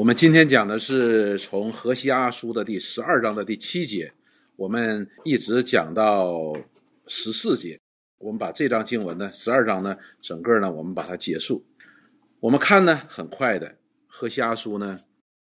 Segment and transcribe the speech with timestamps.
[0.00, 4.14] 我们今天讲的是从何西阿书的第十二章的第七节，
[4.56, 6.56] 我们一直讲到
[7.06, 7.78] 十四节。
[8.16, 11.66] 我们把这章经文呢，十二章呢，整个呢，我们把它结束。
[12.40, 13.76] 我们看呢，很快的，
[14.06, 15.00] 何西阿书呢，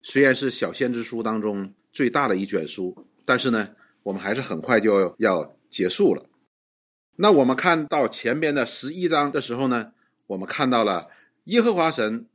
[0.00, 3.74] 虽然是小先知书当中最大的一卷书，但是呢，
[4.04, 6.24] 我们还是很快就要结束了。
[7.16, 9.92] 那我们看到前边的十一章的时候呢，
[10.28, 11.10] 我们看到了
[11.44, 12.26] 耶和华神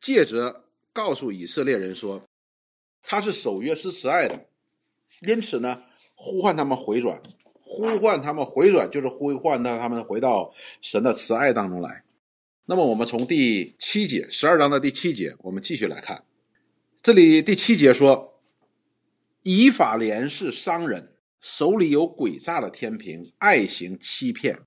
[0.00, 0.64] 借着
[1.02, 2.22] 告诉以色列人说，
[3.02, 4.46] 他是守约施慈爱的，
[5.26, 7.22] 因此呢，呼唤他们回转。
[7.62, 12.04] 呼唤他们回转，就是呼唤他他们回到神的慈爱当中来。
[12.66, 16.22] 那么，我们从第七节十二章的第七节，我们继续来看。
[17.00, 18.38] 这里第七节说
[19.42, 24.58] ：“以法莲是商人，手里有诡诈的天平，爱行欺骗。”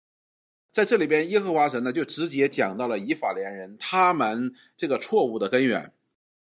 [0.73, 5.92] 在这里边，耶和华神呢就直接讲到了以法莲人他们这个错误的根源。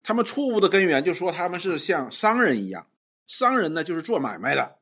[0.07, 2.87] 他们错误的根源就说他们是像商人一样，
[3.25, 4.79] 商人呢就是做买卖的。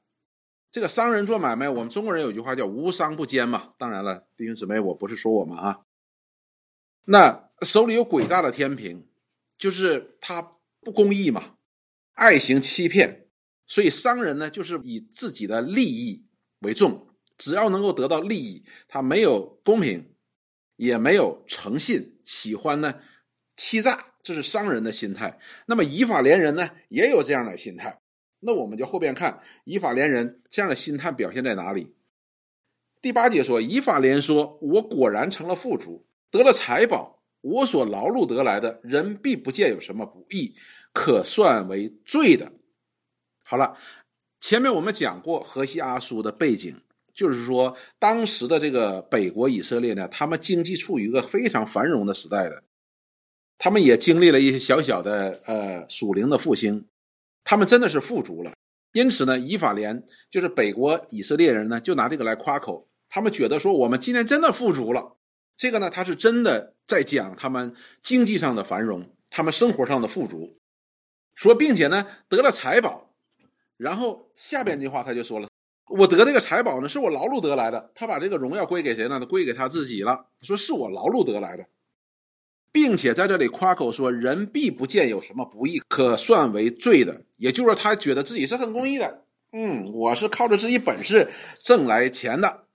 [0.70, 3.72] 这个商人做买卖，我们中国人有句话叫“无商不奸”嘛。
[3.80, 5.80] 当然了，弟兄姊妹，我不是说我们啊。
[7.06, 9.08] 那手里有诡诈的天平，
[9.58, 10.44] 就是他
[10.82, 11.56] 不公义嘛，
[12.14, 13.28] 爱行欺骗。
[13.66, 16.28] 所以商人呢，就是以自己的利益
[16.60, 20.14] 为重，只要能够得到利益，他没有公平，
[20.76, 23.02] 也没有诚信，喜欢呢
[23.56, 25.40] 欺诈，这是商人的心态。
[25.68, 28.02] 那么以法连人呢，也有这样的心态。
[28.40, 31.94] 那我们就后边看以法连人这样的心态表现在哪里？
[33.02, 40.56] 第八节说，以法连说：“我果然成了富足，得了财宝，我所劳碌得来的，人必不见有什么不义，
[40.92, 42.52] 可算为罪的。”
[43.46, 43.78] 好了，
[44.40, 46.76] 前面我们讲过何西阿书的背景，
[47.14, 52.64] 就是说当时的这个北国以色列呢，他们经济处于一个非常繁荣的时代的，
[53.58, 56.88] 他们也经历了一些小小的呃属灵的复兴。
[57.44, 58.54] 他们真的是富足了，
[58.94, 62.88] 因此呢，以法莲就是北国以色列人呢，就拿这个来夸口。
[63.08, 65.16] 他们觉得说，我们今天真的富足了。
[65.56, 70.58] 这个呢，他是真的在讲他们经济上的繁荣，他们生活上的富足。
[71.36, 73.14] 说，并且呢，得了财宝。
[73.78, 75.48] 然后下边这句话他就说了
[76.00, 79.20] ：“我得这个财宝呢，是我劳碌得来的。”他把这个荣耀归给谁呢？
[79.26, 80.30] 归给他自己了。
[80.42, 81.68] 说是我劳碌得来的。
[82.76, 89.24] 并且在这里夸口说：“人必不见有什么不义，可算为罪的。”也就是说，他觉得自己是很公义的。
[89.54, 92.66] 嗯，我是靠着自己本事挣来钱的。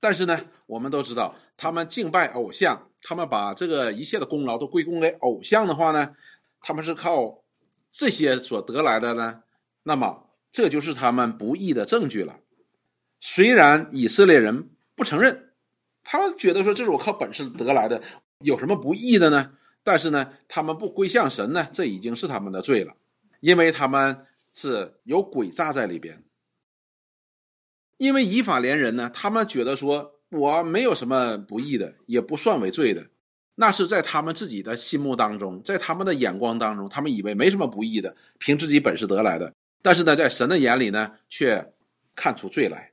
[0.00, 6.16] 但是呢，我们都知道，他们敬拜偶像，他们把这个一切的功劳都归功给偶像的话呢，
[6.60, 7.44] 他们是靠
[7.92, 9.44] 这些所得来的呢。
[9.84, 12.40] 那么，这就是他们不义的证据了。
[13.20, 15.52] 虽然以色列人不承认，
[16.02, 18.02] 他们觉得说这是我靠本事得来的。
[18.40, 19.52] 有什么不义的呢？
[19.82, 22.96] 但是呢，他们不归向神呢，这已经是他们的罪了，
[23.40, 26.24] 因为他们是有诡诈在里边。
[27.98, 33.10] 因为以法连人呢，他们觉得说我没有什么不义的，也不算为罪的，
[33.54, 39.54] 那是在他们自己的心目当中，在他们的眼光当中，他们以为没什么不义的，凭自己本事得来的。
[39.80, 41.72] 但是呢，在神的眼里呢，却
[42.14, 42.92] 看出罪来。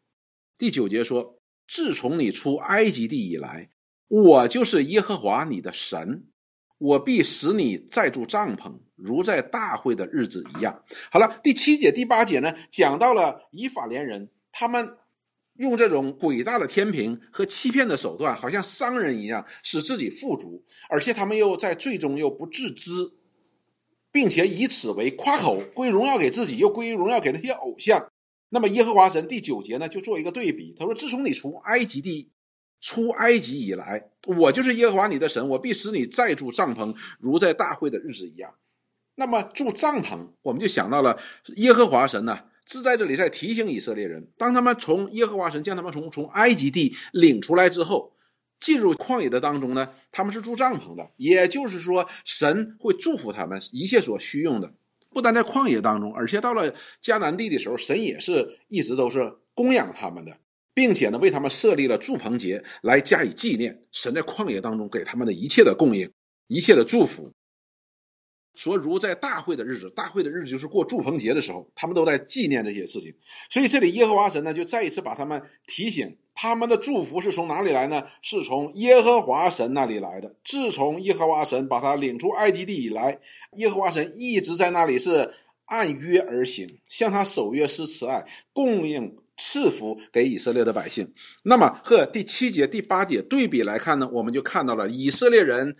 [0.60, 3.72] 第九节说：“自从你出埃及地以来。”
[4.13, 6.28] 我就是耶和华你的神，
[6.78, 10.84] 我必使你再住帐篷，如在大会的日子一样。
[11.12, 14.97] 好了，第七节、第八节呢，讲到了以法连人，他们
[15.56, 22.91] 用这种诡诈的天平和欺骗的手段，好像商人一样，使自己富足，而且他们又在最终又不自知，
[24.12, 28.12] 并且以此为夸口，归荣耀给自己，又归荣耀给那些偶像。
[28.50, 32.30] 那么耶和华神第九节呢，就做一个对比，他说：“自从你从埃及地。”
[32.84, 38.54] 出埃及以来，我就是耶和华你的神，我必使你再住帐篷，如在大会的日子一样。
[39.16, 41.18] 那么住帐篷，我们就想到了
[41.56, 48.12] 耶和华神呢，是在这里在提醒以色列人，当他们从耶和华神将他们从从埃及地领出来之后，
[48.60, 54.74] 进入旷野的当中呢，他们是住帐篷的，也就是说，神会祝福他们一切所需用的，
[55.10, 60.38] 不单在旷野当中，而且到了迦南地的时候，神也是一直都是供养他们的。
[60.74, 66.10] 并且呢，为他们设立了祝棚节来加以纪念神在旷野当中给他们的一切的供应、
[66.48, 67.31] 一切的祝福。
[68.56, 73.12] 说如在大会的日子，大会的日子就是过祝棚节的时候，他们都在纪念这些事情。
[73.50, 78.06] 所以这里耶和华神呢，就再一次把他们提醒：他们的祝福是从哪里来呢？
[78.22, 80.36] 是从耶和华神那里来的。
[80.44, 83.19] 自从耶和华神把他领出埃及地以来，
[83.54, 85.34] 耶和华神一直在那里是
[85.66, 88.24] 按约而行，向他守约施慈爱，
[88.54, 89.18] 供应。
[89.38, 91.13] 赐福给以色列的百姓。
[91.44, 95.75] 那么和第七节、第八节对比来看呢，我们就看到了以色列人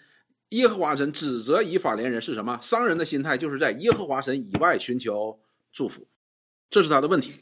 [0.50, 2.60] 耶和华神指责以法莲人是什么？
[2.62, 5.40] 商人的心态就是在耶和华神以外寻求
[5.72, 6.08] 祝福，
[6.70, 7.34] 这是他的问题。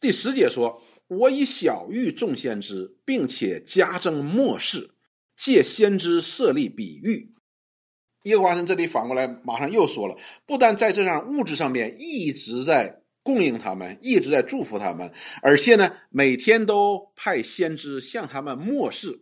[0.00, 4.92] 第十节说：“我以小玉众先知，并且加增末世，
[5.34, 7.34] 借先知设立比喻。”
[8.22, 10.16] 耶和华神这里反过来马上又说了，
[10.46, 19.20] 不但在这上物质上面一直在供应他们，一直在祝福他们，而且呢，每天都派先知向他们漠视，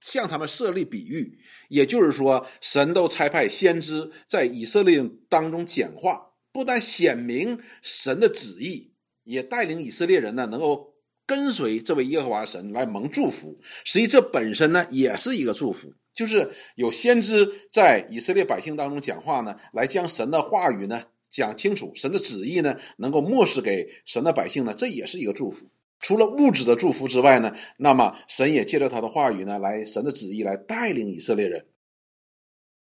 [0.00, 1.38] 向他们设立比喻。
[1.70, 8.92] 也就是说，神都差派先知在以色列当中讲话，不但显明神的旨意，
[9.24, 10.92] 也带领以色列人呢能够
[11.24, 13.58] 跟随这位耶和华神来蒙祝福。
[13.82, 15.94] 实际这本身呢也是一个祝福。
[16.14, 25.66] 就是有先知在以色列百姓当中讲话呢，来将神的话语呢讲清楚，神的旨意呢能够漠视给神的百姓呢，这也是一个祝福。
[25.98, 31.66] 除了物质的祝福之外呢，那么神也借着他的话语呢，来神的旨意来带领以色列人。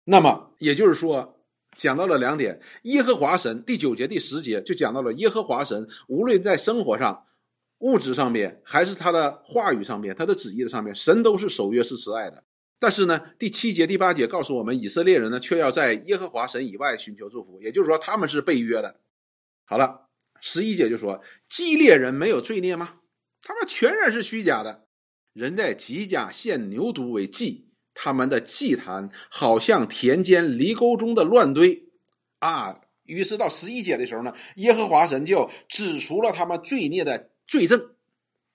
[0.04, 1.40] 那么也就是说，
[1.74, 7.24] 讲到了两点：耶和华神第九节、第十节就讲到了耶和华神，无论在生活上、
[7.78, 12.44] 物质上面，还是他的话语上面、他的旨意的上面，神都是守约、是慈爱的。
[12.78, 19.00] 但是呢，第七节、第八节告诉我们，以色列人呢却要在耶和华神以外寻求祝福，也就是说他们是被约的。
[19.64, 20.08] 好了，
[20.40, 22.96] 十一节就说，基列人没有罪孽吗？
[23.40, 24.86] 他们全然是虚假的。
[25.32, 31.88] 人在吉甲献牛犊为祭，他们的祭坛好像田间犁沟中的乱堆
[32.38, 32.80] 啊。
[33.04, 37.94] 于是到十一节的时候呢，耶和华神就指出了他们罪孽的罪证。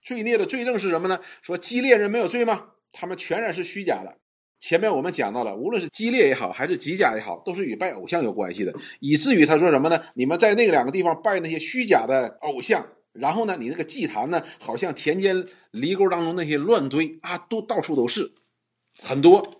[0.01, 1.19] 罪孽的罪证是什么呢？
[1.41, 2.70] 说基列人没有罪吗？
[2.91, 4.17] 他们全然是虚假的。
[4.59, 8.71] 前面我们讲到了，无论是激烈也好，还是极假也好，都是与拜偶像有关系的。
[8.99, 9.99] 以至于他说什么呢？
[10.13, 18.33] 你们在那两个地方拜那些虚假的偶像，然后呢，你那个祭坛呢，好像田间犁沟当中那些乱堆啊，都到处都是，
[18.99, 19.55] 很多。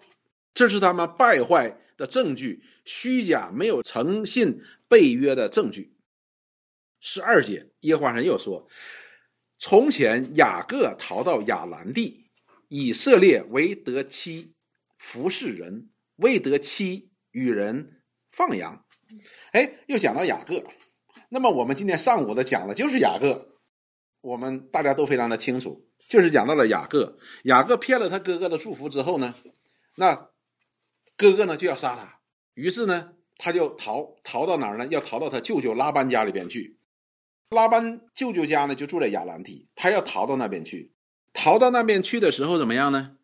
[0.53, 5.95] 这是他们败坏的证据，虚假没有诚信背约的证据。
[6.99, 8.67] 十二节，耶和华神又说：
[9.57, 12.20] 从前雅各逃到亚兰地。
[12.73, 14.55] 以色列为得妻
[14.97, 18.01] 服侍人，为得妻与人
[18.31, 18.85] 放羊。
[19.51, 20.63] 哎，又讲到雅各。
[21.27, 23.57] 那么我们今天上午的讲的就是雅各，
[24.21, 27.17] 我们大家都非常的清楚，就是讲到了雅各。
[27.43, 29.35] 雅各骗了他哥哥的祝福之后呢，
[29.97, 30.29] 那
[31.17, 32.21] 哥哥呢就要杀他，
[32.53, 34.87] 于是呢他就逃逃到哪儿呢？
[34.87, 36.79] 要逃到他舅舅拉班家里边去。
[37.49, 40.90] 拉班舅舅家呢就住在亚兰地，他要逃到那边去。
[41.33, 43.17] 逃到那边去的时候怎么样呢？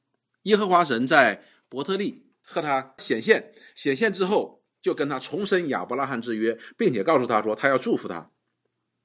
[0.44, 8.32] 耶和华神在伯特利和他显现，显现之后就跟他重申亚伯拉罕之约，并且告诉他说他要祝福他，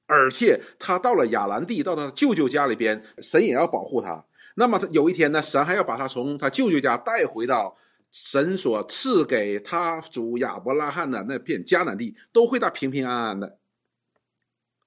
[0.05, 4.23] 而且他到了亚兰地，到他舅舅家里边，神也要保护他。
[4.55, 7.75] 那么他有一天呢，神还要把他从他舅舅家带回到
[8.09, 13.57] 神所赐给他主亚伯拉罕的那片迦南地，都会他平平安安的。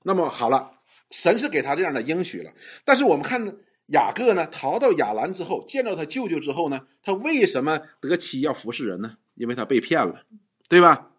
[0.05, 0.71] 那么好了，
[1.11, 3.59] 神是给他这样的应许了，但是我们看。
[3.87, 9.19] 雅各呢，逃到雅兰之后，见到他舅舅之后呢，他为什么得妻要服侍人呢？
[9.35, 10.25] 因为他被骗了，
[10.69, 11.13] 对吧？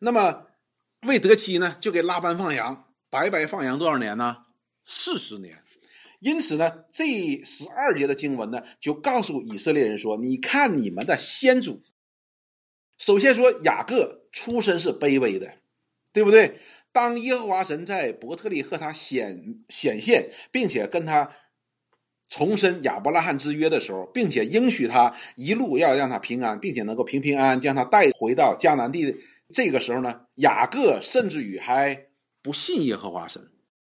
[0.00, 0.46] 那么
[1.02, 4.44] 为得妻呢，就给拉班放羊，白白放羊多少年呢？
[4.84, 5.62] 四十年。
[6.18, 7.06] 因此呢，这
[7.42, 11.82] 十二节的经文呢，就告诉以色列人说：“你看你们的先祖。”
[12.98, 15.60] 首先说雅各出身是卑微的，
[16.12, 16.60] 对不对？
[16.92, 21.30] 当耶和华神在伯特利和他显显现，并且跟他
[22.28, 32.06] 重申亚伯拉罕之约的时候，并且应许他一路要让他平安，并且能够平平安安将他带回到迦南地，这个时候呢，雅各甚至于还
[32.42, 33.50] 不信耶和华神，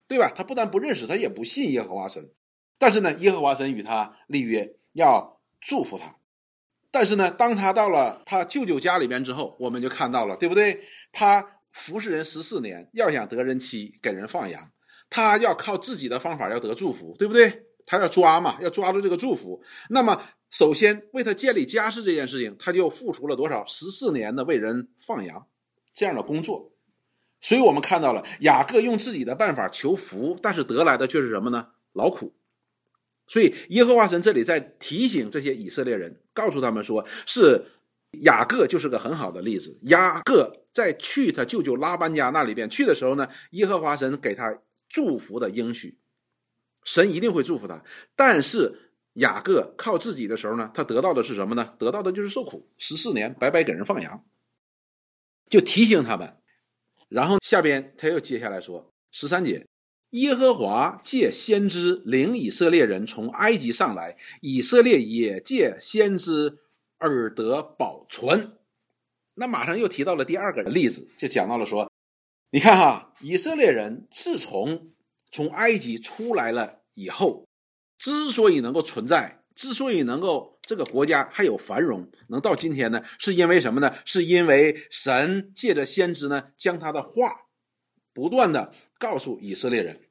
[0.09, 0.33] 对吧？
[0.35, 2.31] 他不但不认识，他也不信耶和华神。
[2.77, 6.17] 但是呢，耶和华神与他立约，要祝福他。
[6.91, 10.81] 但是呢，当他到了他舅舅家里边之后，我们就看到了，对不对？
[11.13, 11.60] 他。
[11.73, 14.71] 服侍人十四年，要想得人妻，给人放羊，
[15.09, 17.67] 他要靠自己的方法要得祝福，对不对？
[17.87, 19.63] 他要抓嘛，要抓住这个祝福。
[19.89, 25.47] 那么，首先为他建立家室这件事情，他就付出了多少十四年的为人放羊
[25.95, 26.73] 这样的工作。
[27.41, 31.69] 所以我们看到了雅各用自己的办法求福，但是得来的却是什么呢？
[31.95, 32.35] 劳苦。
[33.27, 37.65] 所以耶和华神这里在提醒这些以色列人，告诉他们说，是
[38.23, 39.79] 雅各就是个很好的例子。
[39.83, 40.57] 雅各。
[40.73, 44.57] 在去他舅舅拉班家那里边去的时候呢，耶和华神给他
[44.89, 45.99] 祝福的应许，
[46.85, 47.83] 神一定会祝福他。
[48.15, 51.75] 但是雅各靠自己的时候呢，他得到的是什么呢？
[51.77, 54.25] 得到的就是受苦，十四年白白给人放羊，
[55.49, 56.37] 就提醒他们。
[57.09, 59.67] 然后下边他又接下来说十三节，
[60.11, 66.59] 耶和华借先知领以色列人从埃及上来，以色列也借先知
[67.01, 68.59] 而得保存。
[69.35, 71.91] 那马上又提到了第二个例子，就讲到了说，
[72.53, 74.93] 你看哈，以色列人自从
[75.33, 77.49] 从埃及出来了以后，
[77.99, 83.93] 之所以能够存在，之所以能够这个国家还有繁荣，能到今天呢，是因为什么呢？
[84.05, 87.47] 是因为神借着先知呢，将他的话。
[88.13, 90.10] 不断的告诉以色列人。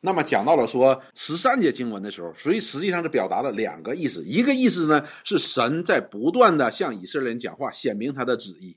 [0.00, 4.22] 那么讲到了说十三节经文的时候，所以实际上是表达了两个意思。
[4.24, 8.76] 一个意思呢是神在不断的向以色列人讲话，显明他的旨意；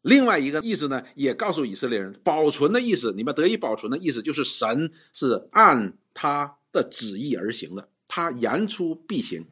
[0.00, 3.12] 另外一个意思呢，也告诉以色列人保存的意思。
[3.14, 9.46] 你们得以保存的意思，就是神是按他的旨意而行的，他言出必行。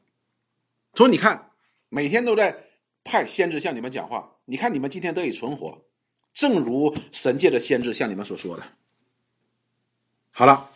[0.95, 1.51] 说你看，
[1.91, 2.69] 每天都在
[3.05, 5.85] 派先知向你们讲话，你看你们今天得以存活。
[6.33, 8.63] 正如神界的先知向你们所说的，
[10.31, 10.71] 好了。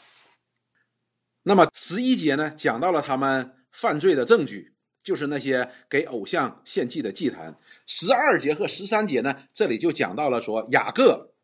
[1.49, 4.75] 那么十一节呢，讲到了他们犯罪的证据，
[5.05, 7.57] 就是那些给偶像献祭的祭坛。
[7.87, 11.35] 十二节和十三节呢，这里就讲到了说雅各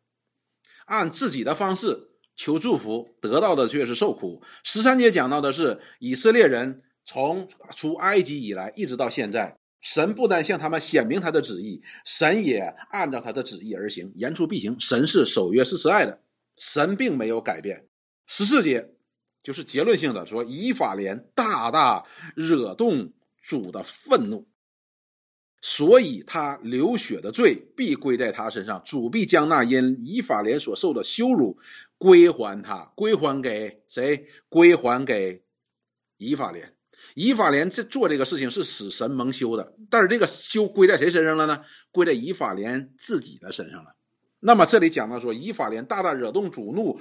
[0.87, 4.43] 按自己的方式求祝福，得到的却是受苦。
[4.61, 9.57] 十三节讲到的是以色列人从出埃及以来，一直到现在。
[9.79, 14.77] 神不但向他们显明他的旨意，神也按照他的旨意而行，言出必行。
[14.77, 16.19] 神是守约是慈爱的，
[16.57, 17.87] 神并没有改变。
[18.25, 18.92] 十四节
[19.43, 24.47] 就是结论性的说，以法莲大大惹动主的愤怒，
[25.59, 31.57] 所以他流血的罪必归在他身上，主必将那因以法莲所受的羞辱
[31.97, 34.25] 归还他，归还给谁？
[34.47, 35.43] 归还给
[36.17, 36.73] 以法莲。
[37.15, 41.61] 以法莲这做这个事情是使神蒙羞的，但是这个羞归在谁身上了呢？
[41.91, 43.95] 归在以法莲自己的身上了。
[44.39, 46.99] 那么这里讲到说，以法莲大大惹动主怒，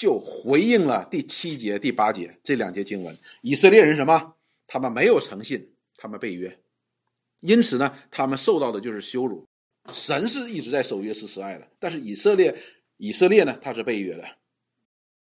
[0.00, 3.14] 就回应了第七节、第八节这两节经文。
[3.42, 4.34] 以色列人什么？
[4.66, 6.58] 他们没有诚信，他们背约，
[7.40, 9.46] 因此呢，他们受到的就是羞辱。
[9.92, 12.56] 神是一直在守约是慈爱的，但是以色列，
[12.96, 14.24] 以色列呢，他是背约的。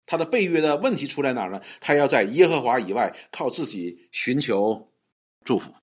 [0.05, 1.61] 他的背约的问题出在哪儿呢？
[1.81, 4.93] 他要在耶和华以外靠自己寻求
[5.43, 5.73] 祝福，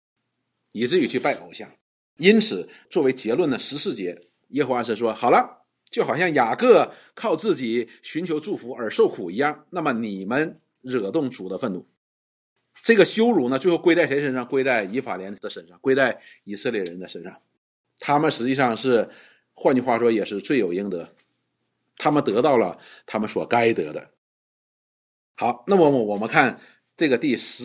[0.72, 1.70] 以至于去拜偶像。
[2.16, 11.86] 因此，作为结论呢，十四节耶和华是说：“好了，就好像雅各靠自己寻求祝福而受苦一样，那么你们惹动主的愤怒，
[12.82, 14.46] 这个羞辱呢，最后归在谁身上？
[14.46, 17.40] 归在以法莲的身上，归在以色列人的身上。
[17.98, 19.08] 他们实际上是，
[19.54, 21.10] 换句话说，也是罪有应得，
[21.96, 24.10] 他们得到了他们所该得的。”
[25.38, 26.60] 好，那么我们看
[26.96, 27.64] 这个第十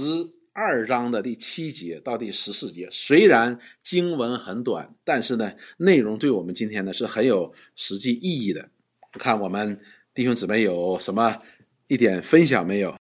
[0.54, 8.70] 二章的第七节到第十四节，虽然经文很短，但是呢，内容对我们今天呢是很有实际意义的。
[9.14, 9.80] 看我们
[10.14, 11.42] 弟兄姊妹有什么
[11.88, 12.98] 一点分享没有？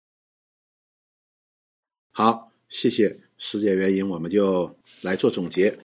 [2.11, 3.21] 好，谢谢。
[3.37, 5.79] 时间原因，我们就来做总结。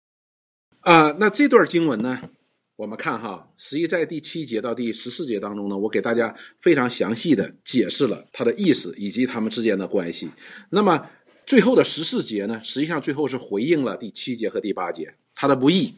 [0.82, 2.30] 啊，那这段经文呢？
[2.78, 10.32] 我们看哈，实际在第七节到第十四节当中呢，我给大家非常详细的解释了它的意思以及他们之间的关系。
[10.72, 11.10] 那么
[11.46, 15.96] 最后的十四节呢，实际上最后是回应了第七节和第八节，他的不义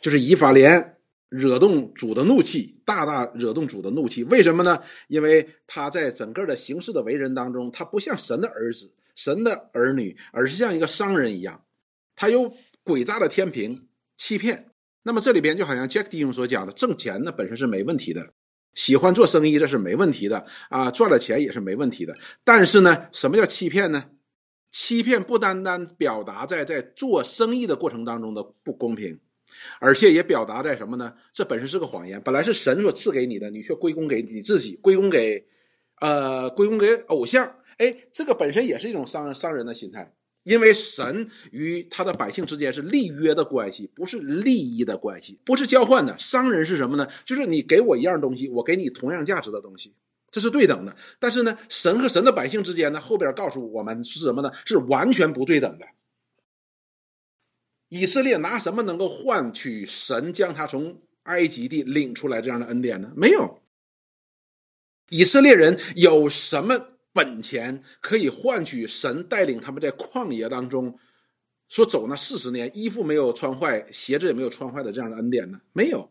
[0.00, 0.96] 就是以法莲
[1.28, 4.22] 惹动主的怒气，大大惹动主的怒气。
[4.24, 4.80] 为什么呢？
[5.08, 11.64] 因为他在整个的行事的为人当中，他不像神的儿子、神的儿女，而是像一个商人一样，
[12.14, 12.54] 他有
[12.84, 14.68] 诡诈的天平，欺骗。
[15.04, 18.32] 那么这里边就好像 Jack 弟兄所讲的，挣钱呢本身是没问题的，
[18.74, 22.16] 喜欢做生意这是没问题的啊，赚了钱也是没问题的。
[22.44, 24.04] 但是呢，什么叫欺骗呢？
[24.72, 29.20] 欺骗不单单表达在在做生意的过程当中的不公平，
[29.78, 31.14] 而且也表达在什么呢？
[31.32, 35.46] 这本身是个谎言，本来是神所赐给你的，你却归功给你自己，归功给
[36.00, 37.58] 呃归功给偶像。
[37.76, 40.14] 哎，这个本身也是一种商商人的心态。
[40.44, 46.18] 因为神与他的百姓之间是立约的关系，不是利益的关系，不是交换的。
[46.18, 47.06] 商人是什么呢？
[47.24, 49.94] 就是你给我一样东西，我给你同样价值的东西，
[50.32, 50.96] 这是对等的。
[51.20, 54.50] 但是呢，神和神的百姓之间呢，后边告诉我们是什么呢？
[54.66, 55.86] 是完全不对等的。
[57.90, 63.12] 以色列拿什么能够换取神将他从埃及地领出来这样的恩典呢？
[63.14, 63.62] 没有。
[65.10, 66.88] 以色列人有什么？
[67.14, 70.98] 本钱可以换取神带领他们在旷野当中
[71.68, 75.60] 所走那四十年，衣服没有穿坏，鞋子也没有穿坏的这样的恩典呢？
[75.74, 76.10] 没有。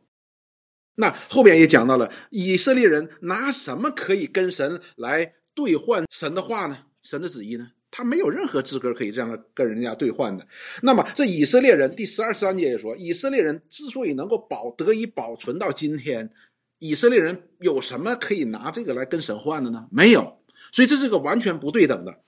[0.96, 6.86] 那后边也讲到了，以色列人拿什么可以跟神来兑换神的话呢？
[7.02, 7.72] 神的旨意呢？
[7.90, 10.48] 他没有任何资格可以这样跟人家兑换的。
[10.82, 16.32] 那么这以色列人第十二、十三节也说，以色列人之所以能够保得以保存到今天，
[16.80, 19.88] 以色列人有什么可以拿这个来跟神换的呢？
[19.92, 20.40] 没有，
[20.72, 22.22] 所以这是个完全不对等的。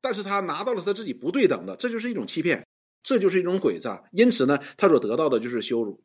[0.00, 2.64] 但是他拿到了他自己不对等的，这就是一种欺骗，
[3.02, 4.04] 这就是一种诡诈。
[4.12, 6.00] 因此呢，他所得到的就是羞辱。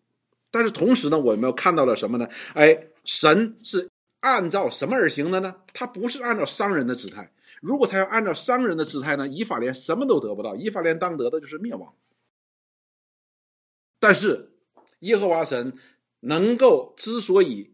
[0.52, 2.28] 但是同时呢，我们又看到了什么呢？
[2.54, 3.90] 哎，神是
[4.22, 5.56] 按照什么而行的呢？
[5.74, 7.32] 他不是按照商人的姿态。
[7.62, 11.94] 如果他要按照商人的姿态呢，以法莲什么都得不到，以法莲当得的就是灭亡。
[14.00, 14.52] 但是
[15.00, 15.74] 耶和华神
[16.20, 17.74] 能够之所以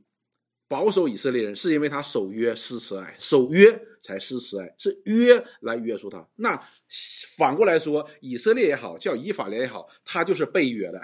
[0.68, 6.26] 保守以色列人，是因为他守约施慈爱，守约才施慈爱，是约来约束他。
[6.36, 6.62] 那
[7.38, 11.02] 反过来说，以色列也好，叫以法莲也好，他就是被约的，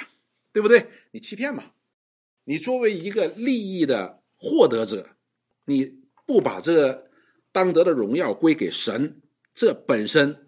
[0.52, 0.88] 对不对？
[1.12, 1.72] 你欺骗嘛？
[2.46, 5.18] 你作为一个利益的获得者，
[5.66, 7.10] 你不把这个
[7.52, 9.22] 当得的荣耀归给神，
[9.54, 10.44] 这本身。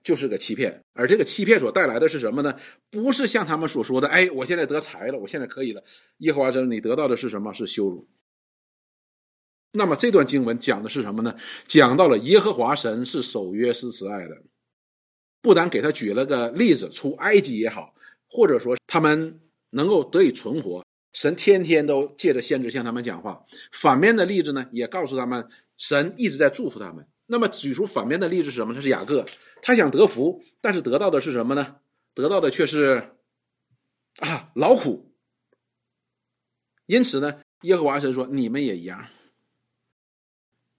[0.00, 2.56] 就是个欺骗，而这个欺骗所带来的是什么呢？
[2.88, 5.82] 不是像他们所说的，哎，我现在得财了，我现在可以了。
[6.18, 7.52] 耶和华神，你得到的是什么？
[7.52, 8.08] 是羞辱。
[9.72, 11.36] 那么这段经文讲的是什么呢？
[11.66, 14.44] 讲到了耶和华神是守约施慈爱的，
[15.42, 17.94] 不但给他举了个例子，出埃及也好，
[18.28, 23.42] 或者说他们能够得以存活，神天天都借着先知向他们讲话。
[23.72, 27.06] 反面的例子呢，也告诉他们，神一直在祝福他们。
[27.26, 28.72] 那么举出反面的例子是什么？
[28.74, 29.26] 他是雅各，
[29.60, 31.76] 他想得福，但是得到的是什么呢？
[32.14, 33.16] 得到的却是
[34.18, 35.12] 啊劳苦。
[36.86, 39.08] 因此呢，耶和华神说：“你们也一样，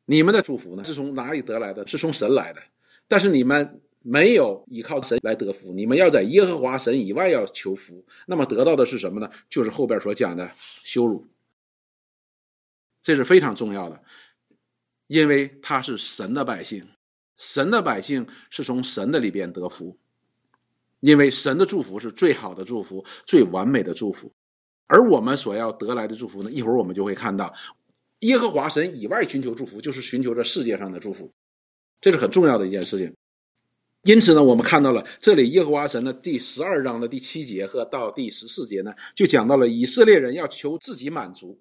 [0.05, 1.85] 你们的祝福呢是从哪里得来的？
[1.85, 2.61] 是从神来的。
[3.07, 8.05] 但是你们没有依靠神来得福，你们要在耶和华神以外要求福。
[8.27, 9.29] 那么得到的是什么呢？
[9.49, 10.51] 就是后边所讲的
[10.83, 11.27] 羞辱。
[13.01, 14.01] 这是非常重要的。”
[15.07, 16.87] 因为他是神的百姓，
[17.35, 19.97] 神的百姓是从神的里边得福，
[20.99, 24.31] 因为神的祝福是最好的祝福，最完美的祝福，
[24.85, 26.51] 而我们所要得来的祝福呢？
[26.51, 27.51] 一会儿我们就会看到，
[28.19, 31.33] 耶和华神以外寻求祝福，就是寻求这世界上的祝福，
[31.99, 33.11] 这是很重要的一件事情。
[34.03, 41.59] 因此呢，我们看到了这里耶和华神的第十二章的第七节和到第十四节呢，就讲到了以色列人要求自己满足。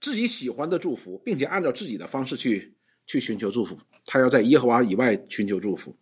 [0.00, 2.74] 自己喜欢的祝福，并且按照自己的方式去
[3.06, 3.78] 去寻求祝福。
[4.06, 5.94] 他要在耶和华以外寻求祝福。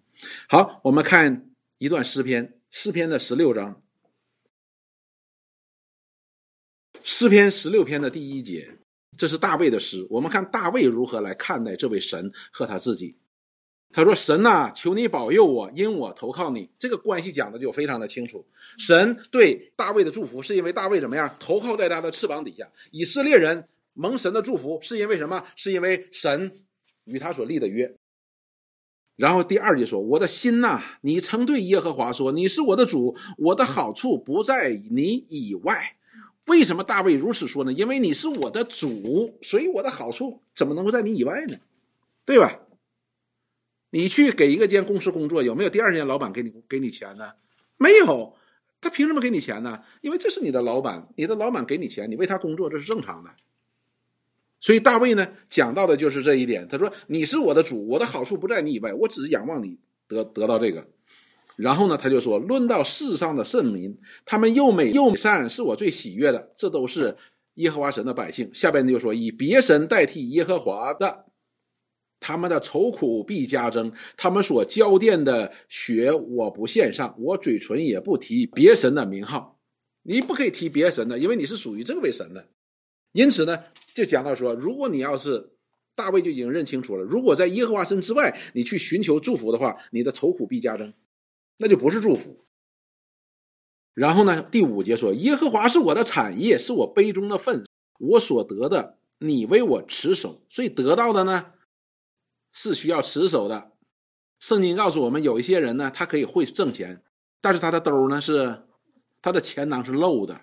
[0.48, 3.82] 好，我们看一段诗篇，诗篇的十六章，
[7.02, 8.78] 诗篇十六篇的第一节，
[9.16, 10.06] 这是大卫的诗。
[10.10, 13.16] 我们看大卫如何来看待这位神和他自己。
[13.92, 18.44] 他说：“神呐，求你保佑我，因我投靠你。”这个关系讲的就非常的清楚。
[18.76, 21.34] 神对大卫的祝福，是因为大卫怎么样？
[21.38, 22.68] 投靠在他的翅膀底下。
[22.90, 23.68] 以色列人。
[24.00, 25.42] 蒙神的祝福是因为什么？
[25.56, 26.52] 是因为神
[27.06, 27.96] 与他所立的约。
[29.16, 35.96] 然后第二节说：“我的心呐，你曾对耶和华说：‘你是我的主，我的好处不在你以外。’
[36.46, 37.72] 为什么大卫如此说呢？
[37.72, 41.56] 因为你是我的主，所以我的好处怎么能够在你以外呢？
[42.24, 42.60] 对吧？
[43.90, 47.32] 你去给一个间公司工作，有没有第二间老板给你给你钱呢？
[47.76, 48.34] 没有，
[48.80, 49.80] 他凭什么给你钱呢？
[50.00, 53.30] 因为这是你的老板，你的老板给你钱，你为他工作，这是正常的。”
[54.60, 56.66] 所以大卫呢讲到的就是这一点。
[56.66, 60.88] 他说：“你是我的主，我的好处不在你以外，我只是仰望你得得到这个。”
[61.54, 66.52] 然后呢，他就说：“论到世上的圣民，他们又美又善，是我最喜悦的。
[66.56, 67.16] 这都是
[67.54, 71.26] 耶和华神的百姓。”下边就说：“以别神代替耶和华的，
[72.20, 73.92] 他们的愁苦必加增。
[74.16, 79.60] 他们所交奠的血，我不献上，我嘴唇也不提别神的名号。
[80.02, 82.48] 你不可以提别神的，因为你是属于这位神的。
[83.12, 85.54] 因此呢。”就讲到说，如果你要是
[85.96, 90.94] 大卫就已经认清楚了，如果在耶和华神之外，你去寻求祝福的话，你的愁苦必加增，
[91.58, 92.44] 那就不是祝福。
[93.92, 97.64] 然后呢，第五节说，耶和华是我的产业，是我杯中的份，
[97.98, 101.54] 我所得的，你为我持守，所以得到的呢，
[102.60, 103.70] 是需要持守的。
[104.40, 107.00] 圣经告诉我们，有一些人呢，他可以会挣钱，
[107.40, 108.64] 但是他的兜呢是
[109.22, 110.40] 他的钱囊是漏的，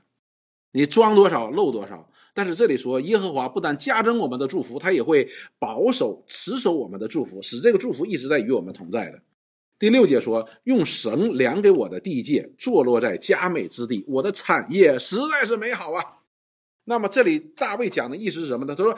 [0.72, 2.10] 你装多少漏多少。
[2.34, 9.22] 但是这里说，耶和华不但加增我们的祝福，他也会保守、持守我们的祝福，使这个祝福一直在与我们同在的。
[9.78, 16.02] 第六节说，用绳量给我的地界，坐落在佳美之地，我的产业实在是美好啊。
[16.86, 18.74] 那么这里大卫讲的意思是什么呢？
[18.74, 18.98] 他说，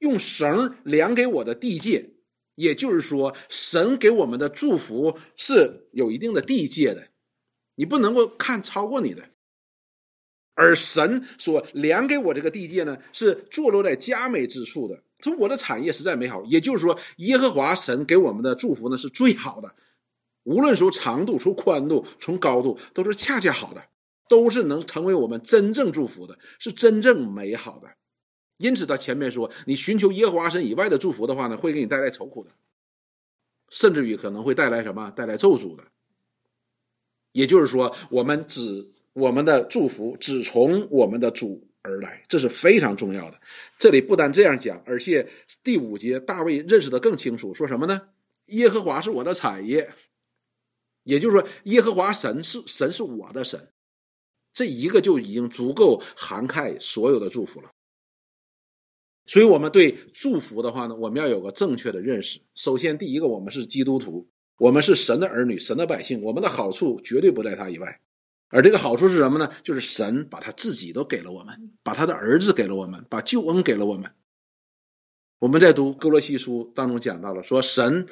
[0.00, 2.10] 用绳量给我的地界，
[2.58, 7.10] 也就是说，神给我们的祝福是有一定的地界的，
[7.76, 9.28] 你不能够看超过你的。
[10.54, 15.04] 而神所量给我这个地界呢，是坐落在佳美之处的。
[15.20, 19.76] 说我的产业实在美好，也就是说，耶和华神给我们的祝福呢是最好的，
[20.42, 23.84] 无论从长度、从宽度、从高度，都是恰恰好的，
[24.28, 27.88] 都是能成为我们真正祝福的，是真正美好的。
[28.58, 32.50] 因此他前面说，你寻求耶和华神以外的祝福的话呢，会给你带来愁苦的，
[33.70, 35.10] 甚至于可能会带来什么？
[35.10, 35.84] 带来咒诅的。
[37.32, 43.40] 也就是说，我们只我们的祝福只从我们的主而来，这是非常重要的。
[43.78, 45.28] 这里不单这样讲，而且
[45.62, 48.08] 第五节大卫认识的更清楚，说什么呢？
[48.46, 49.92] 耶和华是我的产业，
[51.04, 53.68] 也就是说，耶和华神是神是我的神，
[54.52, 57.70] 这一个就已经足够涵盖所有的祝福了。
[59.28, 62.40] 所以，我们对祝福的话呢，我们要有个正确的认识。
[62.54, 68.00] 首先，第一个，我们是基督徒，我们是神的儿女，神的百姓，我们的好处绝对不在他以外。
[68.48, 69.52] 而这个好处是什么呢？
[69.62, 74.10] 就是神把他自己都给了我们，把他的儿子给了我们，把救恩给了我们。
[75.40, 78.06] 我们在读哥罗西书当中讲到了，说神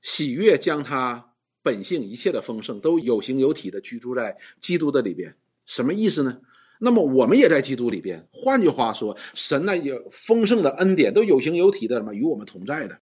[0.00, 6.40] 喜悦将他本性一切的丰盛都有形有体的居住在基督的里边，什么意思呢？
[6.80, 8.28] 那么我们也在基督里边。
[8.30, 13.00] 换句话说，神呢有丰盛的恩典，都有形有体的什么与我们同在的。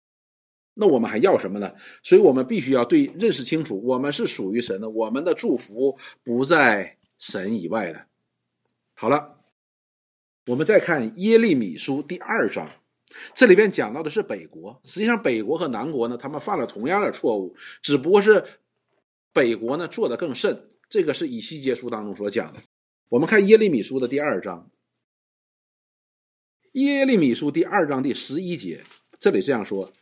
[0.75, 1.71] 那我们还要什么呢？
[2.01, 8.07] 所以我们必须要对认识清楚，我们是属于神的，我们的祝福不在神以外的。
[8.95, 9.37] 好了，
[10.47, 12.67] 我们再看耶利米书第二章，
[13.35, 14.81] 这里边讲到的是北国。
[14.83, 18.43] 实际上，北国和南国呢，他们犯了同样的错误，只不过是
[19.31, 20.69] 北国呢做的更甚。
[20.89, 22.59] 这个是以西结书当中所讲的。
[23.13, 24.71] 我们看耶利米书的第二章，
[26.71, 28.83] 耶利米书第二章第十一节，
[29.19, 29.93] 这里这样说：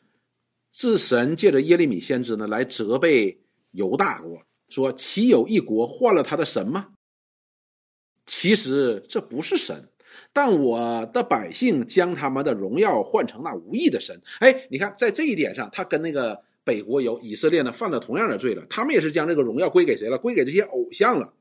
[0.72, 6.94] 自神借着耶利米先知呢来责备犹大国，说：岂有一国换了他的神吗？
[8.26, 9.90] 其实这不是神，
[10.32, 14.22] 但我的百姓将他们的荣耀换成那无义的神。
[14.40, 18.66] 哎，你看，在这一点上，他跟那个北国有以色列呢犯了同样的罪了。
[18.70, 20.18] 他们也是将这个荣耀归给谁了？
[20.18, 21.34] 归给这些偶像了。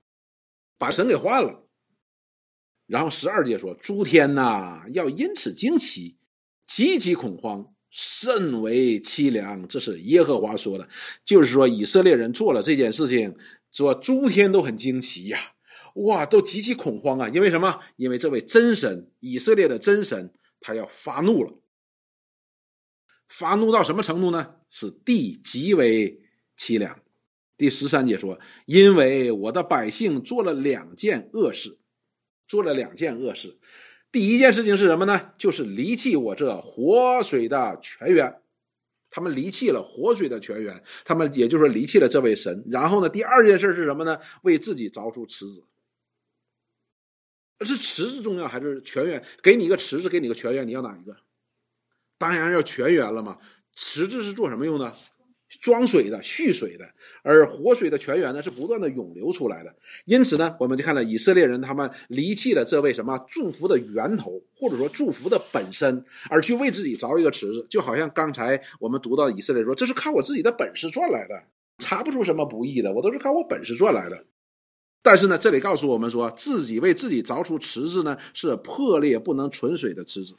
[0.80, 1.66] 把神给换了，
[2.86, 6.16] 然后十二节说：“诸天呐，要因此惊奇，
[6.66, 10.88] 极其恐慌，甚为凄凉。”这是耶和华说的，
[11.22, 13.36] 就是说以色列人做了这件事情，
[13.70, 15.52] 说诸天都很惊奇呀，
[15.96, 17.28] 哇，都极其恐慌啊！
[17.28, 17.80] 因为什么？
[17.96, 21.60] 因为这位真神，以色列的真神，他要发怒了。
[23.28, 24.54] 发怒到什么程度呢？
[24.70, 26.22] 是地极为
[26.56, 26.99] 凄凉。
[27.60, 31.78] 第十三节说：“因为我的百姓做了两件恶事，
[32.48, 33.58] 做了两件恶事。
[34.10, 35.32] 第一件事情是什么呢？
[35.36, 38.40] 就是离弃我这活水的泉源。
[39.10, 42.64] 他们离弃了活水的泉源，他们也就是说离弃了这位神。
[42.70, 44.18] 然后呢，第二件事是什么呢？
[44.40, 45.66] 为自己凿出池子。
[47.60, 49.22] 是池子重要还是泉源？
[49.42, 51.14] 给你一个池子，给你个泉源，你要哪一个？
[52.16, 53.38] 当然要泉源了嘛。
[53.74, 54.96] 池子是做什么用的？”
[55.60, 56.84] 装水的、蓄水的，
[57.22, 59.72] 而活水的泉源呢是不断的涌流出来的。
[60.06, 67.66] 因此呢，我们就看到以色列人他们离弃了这位什么祝福的源头，或者说祝福的本身，而去为自己凿一个池子。
[67.68, 71.44] 就好像刚才我们读到以色列说：“这是靠我自己的本事赚来的，
[71.78, 74.24] 查不出什么不易的，我都是靠我本事赚来的。”
[75.02, 80.34] 但是呢，这里告诉我们说，自己为自己凿出池子呢，是破裂不能存水的池子。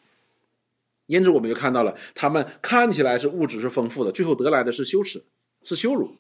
[1.12, 5.26] 因此，我们就看到了，他们看起来是物质是丰富的，最后得来的是羞耻，
[5.62, 6.16] 是羞辱。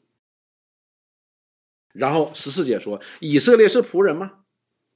[1.93, 4.39] 然后十四节说：“以色列是仆人吗？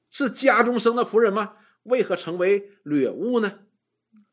[0.10, 1.54] 是家中生的仆人吗？
[1.84, 3.60] 为何成为掠物呢？”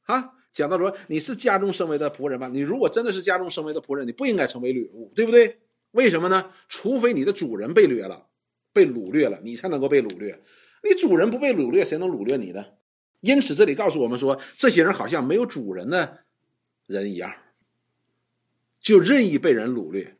[0.06, 2.48] 啊，讲到说你是家中生为的仆人吗？
[2.48, 5.60] 你如果真的是家中生为的仆人，你不应该成为掠物，对不对？
[5.92, 6.50] 为什么呢？
[6.68, 8.26] 除非你的主人被掠了，
[8.72, 10.42] 被掳掠了，你才能够被掳掠。
[10.82, 12.64] 你主人不被掳掠，谁能掳掠你呢？
[13.22, 16.24] 因此，这里告诉我们说，这些人好像没有主人的
[16.86, 17.32] 人一样，
[18.80, 20.16] 就任意被人掳掠。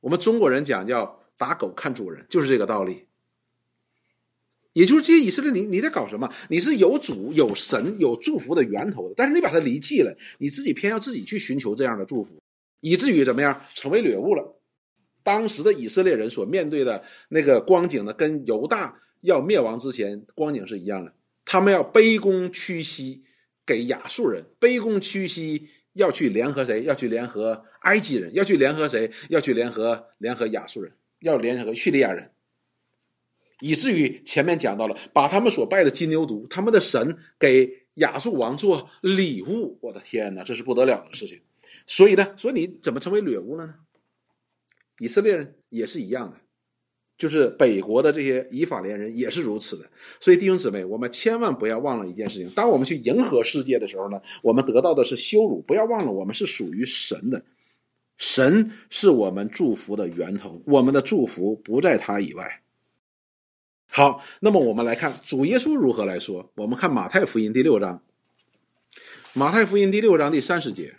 [0.00, 3.06] 我们中国人讲叫“打狗看主人”，就是这个道理。
[4.72, 6.28] 也就是这些以色列，你你在搞什么？
[6.48, 12.42] 你是有主、有神、有祝福的源头的，但是你把它离弃了，你自己偏要自己去寻求这样的祝福，
[12.80, 14.58] 以至于怎么样，成为掠物了。
[15.22, 21.14] 当时的以色列人所面对的那个光景呢，跟犹大要灭亡之前光景是一样的。
[21.52, 23.24] 他们要卑躬屈膝
[23.66, 26.82] 给亚述人，卑躬屈膝要去联合谁？
[26.84, 28.32] 要去联合埃及人？
[28.32, 29.10] 要去联合谁？
[29.28, 30.96] 要去联合联合亚述人？
[31.20, 32.30] 要联合叙利亚人？
[33.60, 39.78] 以至于前面讲到了，把他们所拜的金牛犊，他们的神给亚述王做礼物。
[39.82, 41.42] 我的天哪，这是不得了的事情。
[41.86, 43.74] 所以呢，所以你怎么成为掠物了呢？
[45.00, 46.38] 以色列人也是一样的。
[47.18, 55.62] 就是北国的这些以法莲人也是如此的，所以弟兄姊妹，我们千万不要忘了一件事情：当我们去迎合世界的时候呢，我们得到的是羞辱。
[55.62, 57.44] 不要忘了，我们是属于神的，
[58.16, 62.62] 神是我们祝福的源头，我们的祝福不在他以外。
[63.86, 66.50] 好，那么我们来看主耶稣如何来说。
[66.56, 68.02] 我们看马太福音第六章，
[69.34, 70.96] 马太福音第六章第三十节。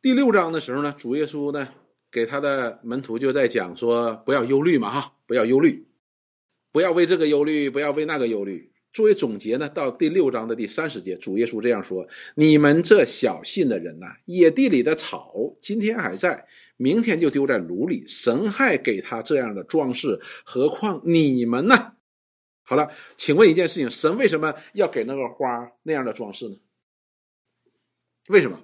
[0.00, 1.68] 第六章的时候呢，主耶稣呢
[2.10, 5.86] 给他的门徒就在讲说，不要忧虑嘛，哈，不要忧虑，
[6.72, 8.72] 不要为这个忧虑，不要为那个忧虑。
[8.90, 21.92] 作为总结呢，到第六章的第三十节，主耶稣这样说：“你们这小信的人呐，野地里的草今天还在，明天就丢在炉里，神还给他这样的装饰，何况你们呢？”
[22.64, 26.56] 好了，请问一件事情：神为什么要给那个花那样的装饰呢？
[28.28, 28.58] 为什么？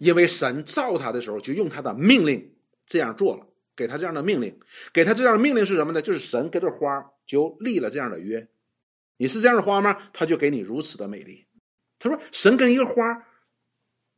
[0.00, 3.46] 因为神造他的时候就用他的命令这样做了。
[3.76, 4.58] 给他这样的命令，
[4.92, 6.02] 给他这样的命令是什么呢？
[6.02, 8.46] 就是神跟这花就立了这样的约。
[9.16, 9.96] 你是这样的花吗？
[10.12, 11.46] 他就给你如此的美丽。
[11.98, 13.26] 他说，神跟一个花，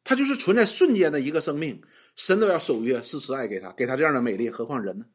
[0.02, 1.80] 他就是存在瞬间的一个生命，
[2.16, 5.06] 神都要守约，施慈爱给他，给他这样的美丽，何况人呢？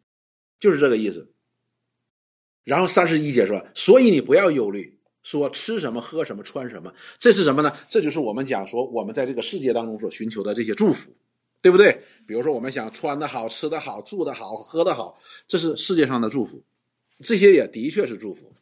[0.62, 1.34] 就是这个意思。
[2.64, 4.97] 然后三十一节说，所以你不要忧虑，
[5.28, 7.76] 说吃什么、喝什么、穿什么，这是什么呢？
[7.90, 11.12] 这就是我们讲说，我们在这个世界当中所寻求的这些祝福。
[11.60, 12.04] 对不对？
[12.28, 16.64] 比如说，我们想穿的好、吃的好、住的好、喝的好，这是世界上的祝福，
[17.24, 18.54] 这些也的确是祝福。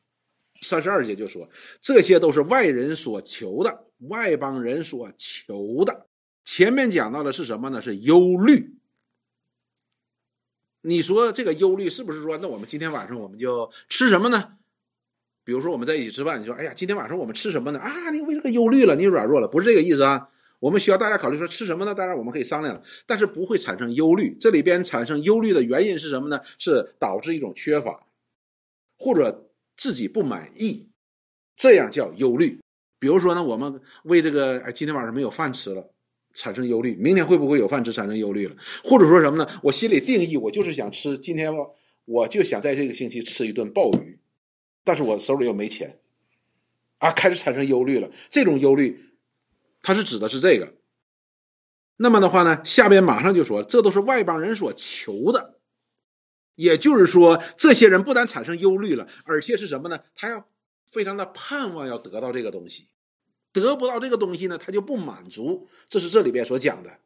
[0.62, 1.48] 三十二节就说，
[1.82, 6.08] 这些都是外人所求的，外邦人所求的。
[6.46, 7.82] 前面讲到的是什么呢？
[7.82, 8.78] 是忧虑。
[10.82, 14.54] 你说这个忧虑是不是说，那我们今天晚上我们就吃什么呢？
[15.46, 17.80] 比如说我们在一起吃饭，你说，哎呀，今天晚上我们吃什么呢？
[17.80, 20.30] 啊，你为这个忧虑了，你软弱了，不是这个意思啊。
[20.60, 21.94] 我们需要大家考虑说吃什么呢？
[21.94, 24.36] 当然我们可以商量，但是不会产生忧虑。
[24.40, 26.42] 这里边产生忧虑的原因是什么呢？
[26.58, 28.08] 是导致一种缺乏，
[28.98, 30.90] 或者自己不满意，
[31.56, 32.60] 这样叫忧虑。
[32.98, 35.92] 比如说呢，我们为这个哎今天晚上没有饭吃了
[36.34, 38.56] 产生忧虑，明天会不会有饭吃产生忧虑了？
[38.84, 39.48] 或者说什么呢？
[39.62, 41.54] 我心里定义我就是想吃今天
[42.06, 44.18] 我就想在这个星期吃一顿鲍鱼，
[44.86, 46.00] 但是我手里又没钱，
[47.00, 48.10] 啊，开始产生忧虑了。
[48.30, 49.12] 这种忧虑。
[49.82, 50.74] 他是指的是这个，
[51.98, 55.60] 那么的话呢，下边马上就说，这都是外邦人所求的，
[56.56, 60.00] 也就是说，这些人不但产生忧虑了，而且是什么呢？
[60.16, 60.50] 他要
[60.90, 62.88] 非常的盼望要得到这个东西，
[63.52, 67.00] 得不到这个东西呢，他就不满足，这是这里边所讲的。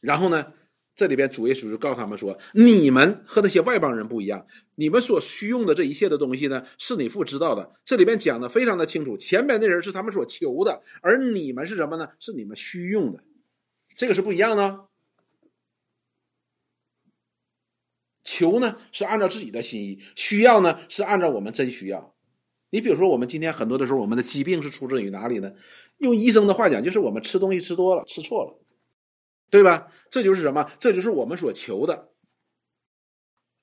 [0.00, 0.52] 然后呢？
[0.96, 7.70] 这里边主耶稣就告诉他们说：“你们和那些外邦人不一样，你们所需用的这一切的东西呢，是你父知道的。
[7.84, 9.14] 这里边讲的非常的清楚。
[9.14, 12.08] 前边那人是他们所求的，而你们是什么呢？
[12.18, 13.22] 是你们需用的，
[13.94, 14.86] 这个是不一样的。
[18.24, 22.14] 求呢是按照自己的心意，需要呢是按照我们真需要。
[22.70, 25.52] 你比如说，我们今天很多的时候，我们的疾病是出自于哪里呢？
[25.98, 28.58] 用医生的话讲，就是我们吃东西吃多了，吃错了。”
[29.50, 29.88] 对吧？
[30.10, 30.70] 这就是什么？
[30.78, 32.12] 这就是我们所求的。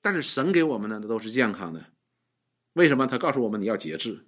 [0.00, 1.86] 但是神给我们的都是健康的，
[2.74, 3.06] 为什么？
[3.06, 4.26] 他告诉我们你要节制，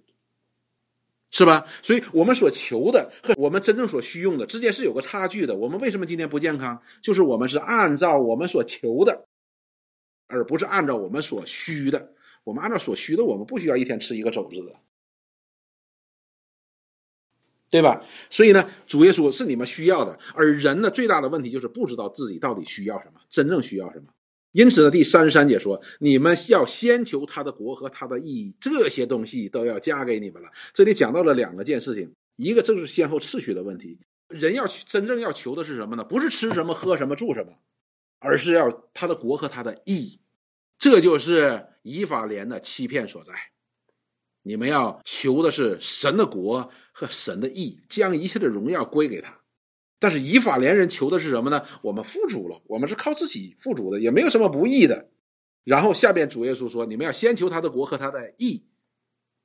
[1.29, 1.67] 是吧？
[1.83, 5.55] 所以我们所求的和我们真正所需用的之间是有个差距的。
[5.55, 6.81] 我们为什么今天不健康？
[7.01, 9.27] 就是我们是按照我们所求的，
[10.25, 12.13] 而不是按照我们所需的。
[12.43, 14.79] 我们按照所需的，我们不需要一天吃一个肘子的。
[17.69, 18.01] 对吧？
[18.29, 24.05] 所以呢，主耶稣是你们需要的，而人呢，最大的问题就是不知道自己到底需要什么，真正需要什么。
[24.53, 33.99] 因此呢，第三十三节说：“你们要先求他的国和他的义，这些东西都要加给你们了。”这里讲到了两个件事情，一个正是先后次序的问题。
[34.29, 36.03] 人要去真正要求的是什么呢？
[36.03, 37.53] 不是吃什么、喝什么、住什么，
[38.19, 40.19] 而是要他的国和他的义。
[40.79, 43.33] 这就是以法莲的欺骗所在。
[44.47, 49.41] 你们要求的是神的国和神的义，将一切的荣耀归给他。
[49.99, 51.61] 但是以法连人求的是什么呢？
[51.81, 55.09] 我们富足了，我们是靠自己富足的，也没有什么不义的。
[55.63, 58.63] 然后下边主耶稣说：“你们要先求他的国和他的义。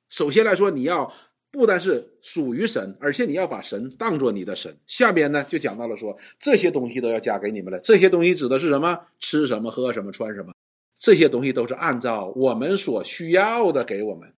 [0.09, 1.11] 首先来说，你要
[1.51, 4.77] 不单是属于神，而且你要把神当做你的神。
[4.87, 7.79] 下边呢就讲到了说，这些东西都要加给你们了。
[7.79, 9.07] 这些东西指的是什么？
[9.19, 10.53] 吃什么、喝什么、穿什么？
[10.97, 14.31] 这些东西都是按照我们所需要的给我们。”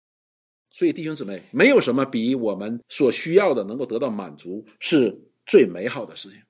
[0.74, 6.42] 所以，弟兄姊妹，没有什么比我们所需要的能够得到满足是最美好的事情。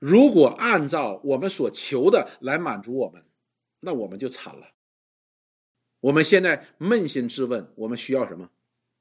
[0.00, 3.24] 如果按照我们所求的来满足我们，
[3.80, 4.72] 那我们就惨了。
[6.00, 8.50] 我们现在扪心自问，我们需要什么？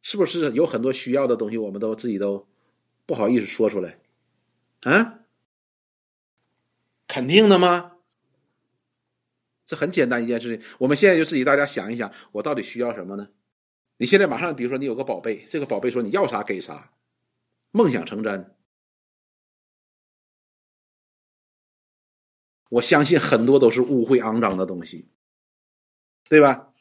[0.03, 2.47] 是不是有很多需要的东西，我们都自己都
[3.07, 3.99] 不好意思说出来？
[4.81, 5.21] 啊？
[7.07, 7.92] 肯定的吗？
[9.65, 13.29] 这很简单一件事情，我们现在就自己大家想一想，我到底需要什么呢？
[13.97, 16.93] 你现在马上，比如说你有个宝贝，这个宝贝说你要啥给啥，
[17.71, 18.55] 梦想成真。
[22.69, 25.09] 我相信很多都是污秽肮脏的东西，
[26.27, 26.73] 对吧？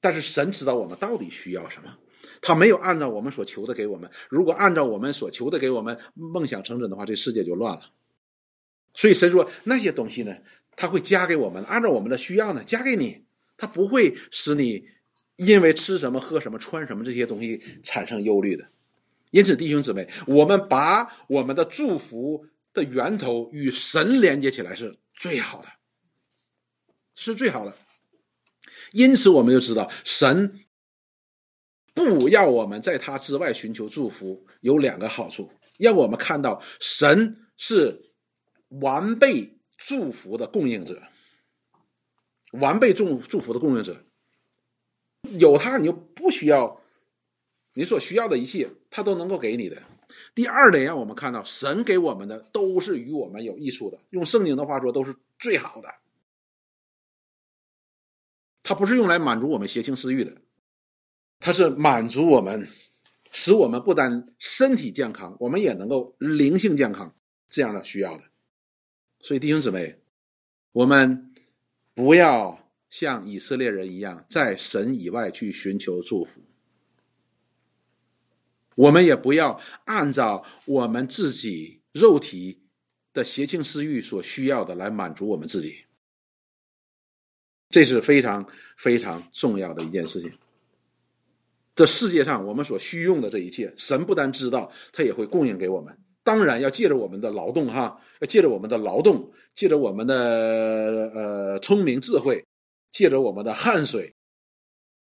[0.00, 1.98] 但是神知道我们到底需要什么，
[2.40, 4.10] 他没有按照我们所求的给我们。
[4.28, 7.92] 如果按照我们所求的给我们，梦想成真的话，这世界就乱了。
[8.94, 10.34] 所以神说那些东西呢，
[10.76, 13.24] 他会加给我们，按照我们的需要呢加给你，
[13.56, 14.88] 他不会使你
[15.36, 18.66] 因为吃什么、喝什么、穿什么这些东西产生忧虑的。
[19.30, 25.68] 因此，弟兄姊妹，我们把我们的祝福的源头与神连接起来是最好的，
[27.14, 27.74] 是最好的。
[28.92, 30.60] 因此，我们就知道神
[31.94, 38.00] 不要我们在他之外寻求祝福，有两个好处：让我们看到神是
[38.80, 41.02] 完备祝福的供应者，
[42.52, 44.04] 完备祝祝福的供应者。
[45.40, 46.80] 有他，你就不需要
[47.74, 49.82] 你所需要的一切，他都能够给你的。
[50.36, 53.98] 第二点，让我们看到神给我们的都是与我们有益处的。
[54.10, 55.92] 用圣经的话说，都是最好的。
[58.62, 60.36] 它不是用来满足我们邪情私欲的，
[61.40, 62.68] 它是满足我们，
[63.32, 67.16] 使我们不单身体健康，我们也能够灵性健康
[67.48, 68.31] 这样的需要的。
[69.22, 70.00] 所以弟兄姊妹，
[70.72, 71.32] 我们
[71.94, 76.42] 不要像以色列人一样，在神以外去寻求祝福。
[78.74, 82.62] 我们也不要按照我们自己肉体
[83.12, 85.84] 的邪情私欲所需要的来满足我们自己。
[87.68, 90.32] 这是非常非常重要的一件事情。
[91.76, 95.96] 这世界上我们所需用的这一切，神不但知道，他也会供应给我们。
[96.24, 102.44] 当然要借着我们的劳动，哈，要借着我们的劳动，借着我们的呃聪明智慧，
[102.90, 104.14] 借着我们的汗水，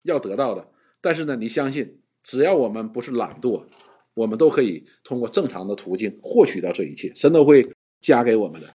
[0.02, 0.70] 要得到的。
[1.00, 3.66] 但是呢，你相信，只要我们不是懒惰，
[4.14, 8.74] 我们都可以通过正常的途径获取到这一切，神都会加给我们的。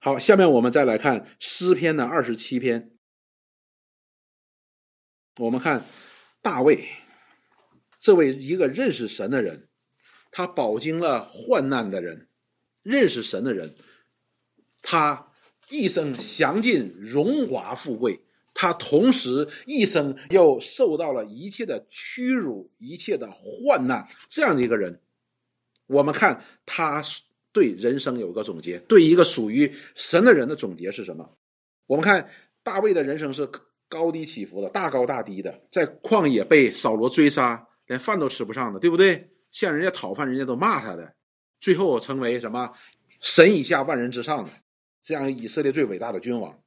[0.00, 2.92] 好，下面我们再来看诗篇的二十七篇。
[5.38, 5.84] 我们看
[6.42, 6.84] 大卫，
[7.98, 9.69] 这位一个认识神的人，
[10.30, 12.28] 他饱经了患难的人，
[12.82, 13.74] 认识神的人，
[14.82, 15.32] 他
[15.70, 18.20] 一生享尽荣华富贵，
[18.54, 25.00] 他同时一生又受到了一切的屈辱、一切的患难，这样的一个人，
[25.86, 27.02] 我们看他。
[27.52, 31.36] 对人生有个总结，对一个属于神的人的总结是什么？
[31.86, 32.30] 我们看
[32.62, 33.44] 大卫的人生是
[33.88, 39.32] 高低起伏的，大高大低的，在旷野被扫罗追杀，连饭都吃不上的，对不对？
[39.50, 41.14] 向人家讨饭，人家都骂他的，
[41.58, 42.72] 最后成为什么
[43.20, 44.50] 神以下万人之上的
[45.02, 46.62] 这样以色列最伟大的君王。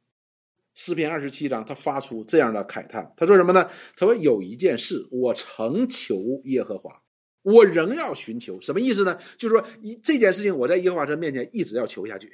[0.76, 3.70] 诗篇二十七章，他发出这样的慨叹，他说什么呢？
[3.96, 7.02] 他说有一件事，我曾求耶和华。
[7.44, 9.20] 我仍要寻求，什么意思呢？
[9.38, 12.32] 就是说，一这件事情，我在耶和华神面前一直要求下去，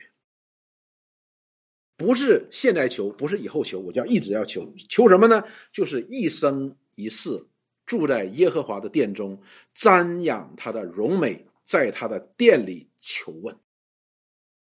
[1.98, 4.72] 不是现在求，不是以后求，我就要一直要求。
[4.88, 5.44] 求什么呢？
[5.74, 7.48] 就是一生一世
[7.89, 9.41] 住在耶和华的殿中，
[9.75, 13.60] 瞻仰他的荣美，在他的殿里求问，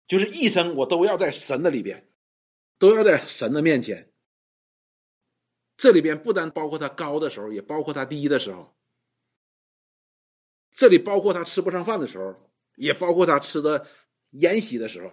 [0.06, 2.08] 就是一生我都要在神的里边，
[2.78, 4.12] 都要在神的面前。
[5.76, 8.76] 这里边不单包括他高的时候，也包括他低的时候。
[10.70, 13.84] 这里包括他吃不上饭的时候，也包括他吃的
[14.30, 15.12] 宴席的时候。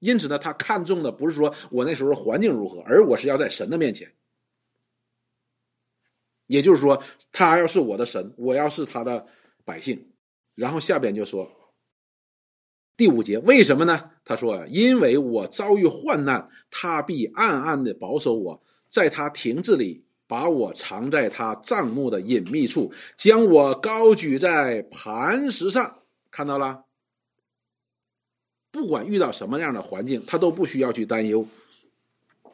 [0.00, 4.14] 因此呢，他看重的不是说我那时候环境如何，而我是要在神的面前。
[6.50, 9.24] 也就是说，他要是我的神，我要是他的
[9.64, 10.08] 百姓。
[10.54, 11.50] 然后下边就说
[12.96, 14.10] 第五节，为什么呢？
[14.24, 26.84] 他说：“因为我遭遇患难，他必暗暗的保守我，在他亭子里。”把我藏在他帐幕的隐秘处，将我高举在磐石上，看到了。
[28.70, 31.44] 不管遇到什么样的环境，他都不需要去担忧，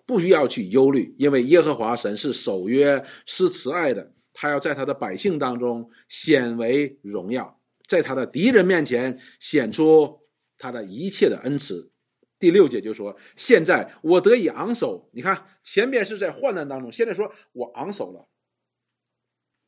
[0.06, 10.20] 不需要去忧虑，因为耶和华神是守约、是慈爱的，他要在他的百姓当中显为荣耀，在他的敌人面前显出
[10.56, 11.90] 他的一切的恩慈。
[12.38, 18.28] 第六节就说：“现在我得以昂首，你看前边是在患难当中，现在说我昂首了，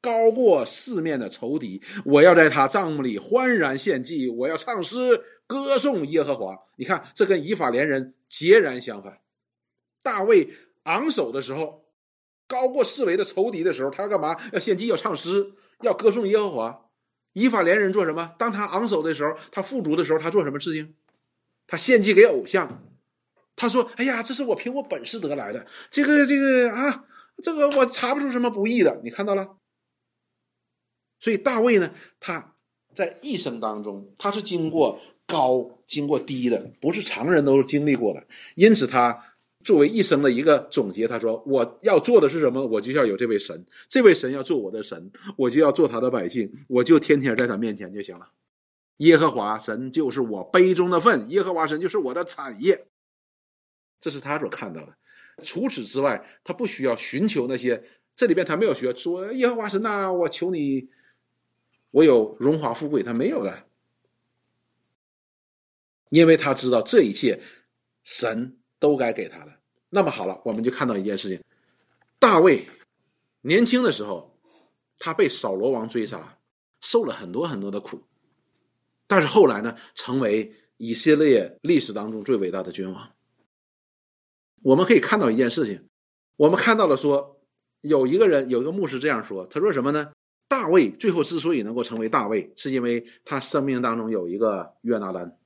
[0.02, 1.82] 高过四面的仇敌。
[2.04, 6.54] 我要在他帐幕里欢然献祭，我要唱诗歌颂耶和华。
[6.76, 9.18] 你看，这跟以法连人截然相反。
[10.02, 10.50] 大卫
[10.84, 11.84] 昂首的时候，
[12.46, 14.36] 高过四围的仇敌的时候，他要干嘛？
[14.52, 16.86] 要献祭，要唱诗，要歌颂耶和华。
[17.34, 18.34] 以法连人做什么？
[18.38, 20.94] 当他昂首的时候，他富足的时候，他做什么事情？”
[21.70, 22.82] 他献祭给偶像，
[23.54, 27.04] 他说：“哎呀，这是我凭我本事得来的，这个这个啊，
[27.42, 29.58] 这个我查不出什么不义的。”你看到了？
[31.20, 32.54] 所以大卫呢，他
[32.94, 38.26] 在一生当中，他是经过高、经过低的，不是常人都经历过的。
[38.54, 42.64] 因此，他作为一生的一个总结，他说：“我要做的是什么？
[42.64, 48.30] 我就要有这位神，这位神要做我的神，我就要做他的百姓，我就天天在他面前就行了。
[48.98, 52.86] 耶和华神就是我杯中的份，耶和华神就是我的产业。
[54.00, 54.96] 这是他所看到的。
[55.42, 57.84] 除此之外，他不需要寻求那些。
[58.16, 60.88] 这里边他没有学说耶和华神呐，我求你，
[61.90, 63.64] 我有荣华富贵，他没有的，
[66.08, 67.42] 因为他知道这一切
[68.02, 69.52] 神。”都该给他的。
[69.90, 71.42] 那么好了，我们就看到一件事情：
[72.18, 72.66] 大卫
[73.42, 74.38] 年轻的时候，
[74.98, 76.38] 他被扫罗王追杀，
[76.80, 78.02] 受了很多很多的苦。
[79.06, 83.12] 但是后来呢，成为以色列历史当中最伟大的君王。
[84.62, 85.88] 我们可以看到一件事情，
[86.36, 87.40] 我们看到了说，
[87.80, 90.12] 有一个人，有一个牧师这样说，他说什么呢？
[90.48, 95.37] 大卫最后之所以能够成为大卫，是因为他生命当中有一个约拿丹。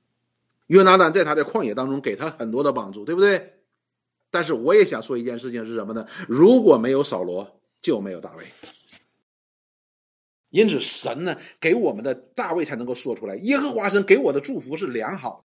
[0.72, 3.58] 约拿丹在他的旷野当中给他很多的帮助，对不对？
[4.30, 6.06] 但是我也想说一件事情是什么呢？
[6.26, 8.44] 如果没有扫罗，就没有大卫。
[10.48, 15.44] 因此，神呢给我们的大卫才能够说出来：耶和华神给我的祝福是良好，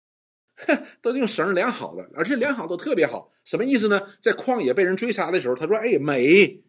[1.01, 3.29] 都用绳量好的，而且量好都特别好。
[3.43, 4.01] 什么意思呢？
[4.21, 6.63] 在旷野被人追杀的时候，他说：“哎，美。”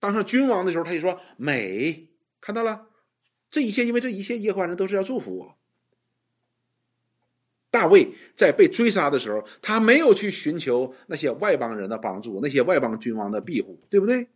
[0.00, 2.08] 当上君王的时候，他就说：“美。”
[2.42, 2.88] 看到了，
[3.48, 5.58] 这一切，因为这一切耶和华人都是要祝福我。
[7.70, 14.28] 大卫在被追杀的时候，他没有去寻求那些外邦人的帮助，那些外邦君王的庇护，对不对？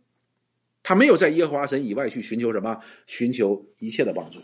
[0.83, 4.39] 他没有在耶和华神以外去寻求什么，寻求一切的帮助。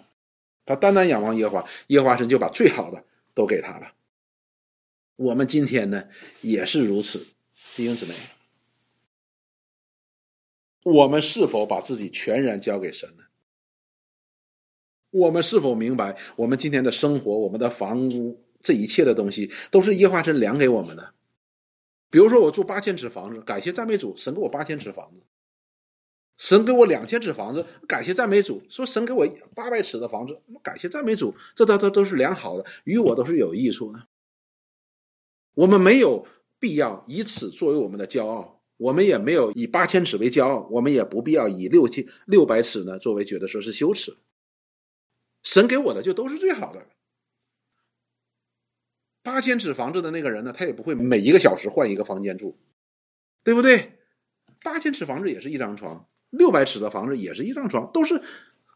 [0.66, 3.94] 他单单仰望耶和华，耶和华神就把最好的都给他了。
[5.18, 6.08] 我们今天呢，
[6.42, 7.28] 也是如此，
[7.76, 8.14] 弟兄姊妹，
[10.84, 13.26] 我们是否把自己全然交给神呢？
[15.12, 18.46] 我们是否明白，我们今天的生活，我们的房屋？
[18.62, 21.14] 这一切的东西都是耶和华神量给我们的。
[22.10, 25.22] 比如说，我住八千尺房子，感谢赞美主，神给我八千尺房子；
[26.38, 28.64] 神给我两千尺房子，感谢赞美主。
[28.68, 34.08] 说神给我八百尺的房子，感谢赞美主，这都都都是良好的，与我都是有益处的。
[35.54, 36.26] 我们没有
[36.58, 44.18] 必要以此作为我们的骄傲，我们也没有以八千尺为骄傲，我们也不必要以六千六百尺呢作为觉得说是羞耻。
[45.44, 46.88] 神给我的就都是最好的。
[49.30, 52.58] 八千尺房子的那个人呢，他也不会每一个小时换一个房间住，
[53.44, 54.00] 对不对？
[54.64, 58.20] 八千尺房子也是一张床，六百尺的房子也是一张床，都是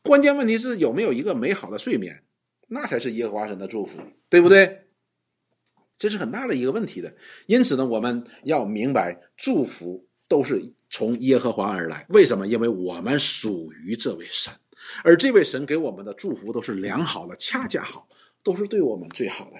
[0.03, 2.23] 关键问题是有没有一个美好的睡眠，
[2.67, 3.97] 那才是耶和华神的祝福，
[4.29, 4.85] 对不对？
[5.97, 7.15] 这是很大的一个问题的。
[7.47, 12.05] 因此呢，我们要明白，祝福都是从耶和华而来。
[12.09, 12.45] 为什么？
[12.45, 14.53] 因为我们属于这位神，
[15.03, 18.07] 而这位神给我们的祝福都是良好的，恰恰好，
[18.43, 19.57] 都是对我们最好的。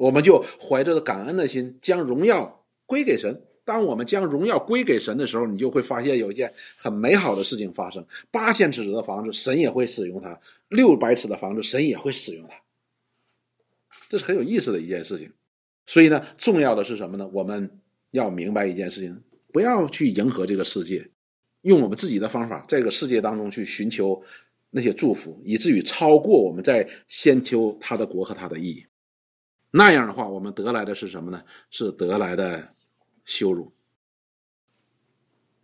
[0.00, 3.42] 我们就怀着感恩的心，将荣耀归给神。
[3.66, 10.30] 当我们将荣耀归给神的时候，你就会发现有一件很美好的事情发生：八千尺的房子，神也会使用它；
[10.68, 12.56] 六百尺的房子，神也会使用它。
[14.08, 15.30] 这是很有意思的一件事情。
[15.84, 17.28] 所以呢，重要的是什么呢？
[17.34, 17.70] 我们
[18.12, 19.22] 要明白一件事情：
[19.52, 21.10] 不要去迎合这个世界，
[21.60, 24.20] 用我们自己的方法，在这个世界当中去寻求
[24.70, 28.86] 那些祝福，以至于超过我们在先求他的国和他的意义。
[29.72, 31.42] 那样的话，我们得来的是什么呢？
[31.70, 32.74] 是得来的
[33.24, 33.72] 羞辱，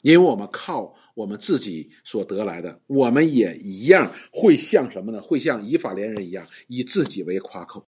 [0.03, 5.21] 因为我们靠我们自己所得来的，我们也一样会像什么呢？
[5.21, 7.87] 会像以法连人一样，以自己为夸口。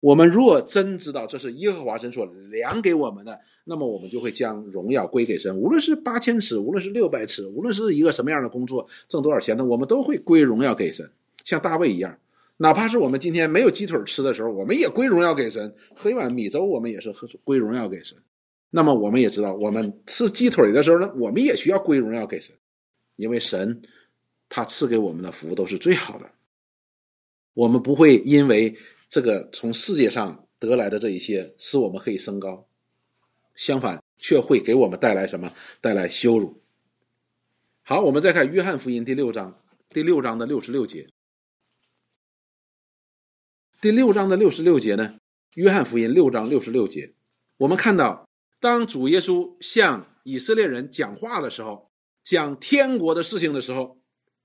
[0.00, 5.54] 我们若真知道这是耶和华神所量给我们的，那么我们就会将荣耀归给神。
[5.54, 9.64] 无论是八千尺，无论是六百尺，无论是一个什么样的工作，挣多少钱呢？
[9.64, 11.12] 我们都会归荣耀给神，
[11.44, 12.18] 像大卫一样。
[12.62, 18.18] 哪怕是我们今天没有鸡腿吃的时候，我们也归荣耀给神；喝一碗米粥，我们也是喝归荣耀给神。
[18.68, 22.54] 那么我们也知道，我们吃鸡腿的时候呢，我们也需要归荣耀给神，
[23.16, 23.80] 因为神
[24.50, 26.30] 他赐给我们的福都是最好的。
[27.54, 28.76] 我们不会因为
[29.08, 32.66] 这个从世界上得来的这一些使我们可以升高，
[33.54, 35.50] 相反却会给我们带来什么？
[35.80, 36.60] 带来羞辱。
[37.80, 41.08] 好，我们再看约翰福音第六章，第六章的六十六节。
[43.80, 45.14] 第六章的六十六节呢，
[45.54, 47.14] 《约翰福音》六章六十六节，
[47.56, 48.28] 我们看到，
[48.60, 51.90] 当主耶稣向以色列人讲话的时候，
[52.22, 53.96] 讲天国的事情的时候，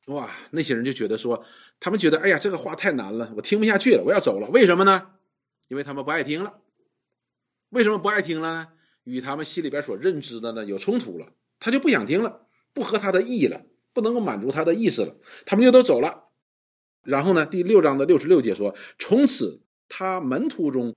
[0.06, 1.44] 哇，那些人就觉得说，
[1.82, 4.48] 他们觉得，哎呀，这个话太难了，我听不下去了，我要走了。
[4.52, 5.10] 为什么呢？
[5.68, 6.62] 因为他们不爱听了。
[7.72, 8.68] 为什么不爱听了呢？
[9.04, 16.25] 与他们心里边所认知的呢有冲突了，他就不想听了，不合他的意了，不能够满足他的意思了，他们就都走了。
[17.06, 17.46] 然后呢？
[17.46, 20.96] 第六章的六十六节说：“从此他门徒中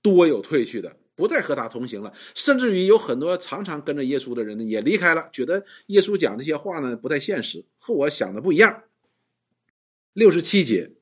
[0.00, 8.84] 多有退去的，不再和他同行了，甚至于有很多常常跟着耶稣的人呢也离开了，觉得耶稣讲这些话呢不太现实，和我想的不一样。
[10.12, 10.92] 六十七节，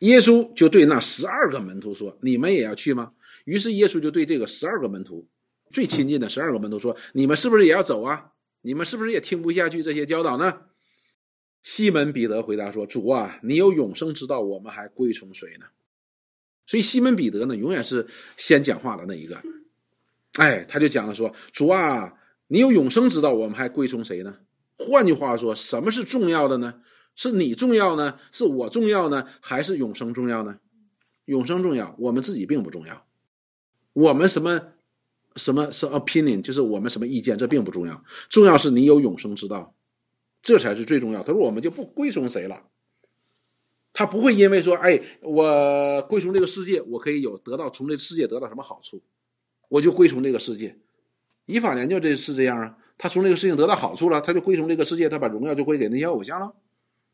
[0.00, 3.12] 耶稣就对那十二个门徒说：“你们也要去吗？”
[3.46, 5.28] 于是耶稣就对这个十二个门徒
[5.70, 8.32] 最亲近的十二个门徒说：“你们是不是也要走啊？
[8.62, 10.62] 你们是不是也听不下去这些教导呢？”
[11.66, 15.66] 西门彼得回答说：“主啊，你有永生之道，我们还归从谁呢？”
[16.64, 18.06] 所以西门彼得呢，永远是
[18.36, 19.42] 先讲话的那一个。
[20.34, 22.14] 哎，他就讲了说：“主啊，
[22.46, 24.36] 你有永生之道，我们还归从谁呢？”
[24.78, 26.82] 换句话说，什么是重要的呢？
[27.16, 28.20] 是你重要呢？
[28.30, 29.26] 是我重要呢？
[29.40, 30.60] 还是永生重要呢？
[31.24, 33.08] 永生重要，我们自己并不重要。
[33.92, 34.74] 我们什么
[35.34, 38.04] 什么什么 opinion，就是我们什么意见，这并不重要。
[38.28, 39.75] 重要是你有永生之道，
[40.46, 41.20] 这才是最重要。
[41.24, 42.68] 他说：“我们就不归从谁了。”
[43.92, 49.02] 他不会因为说，哎，我归从这个世界，我可以有得到从这个世界得到什么好处，
[49.70, 50.78] 我就归从这个世界。
[51.46, 56.54] 以法莲就这是这样啊，他从这个事情得到好处了，他就归从这个世界，他把荣耀就归给那些偶像了。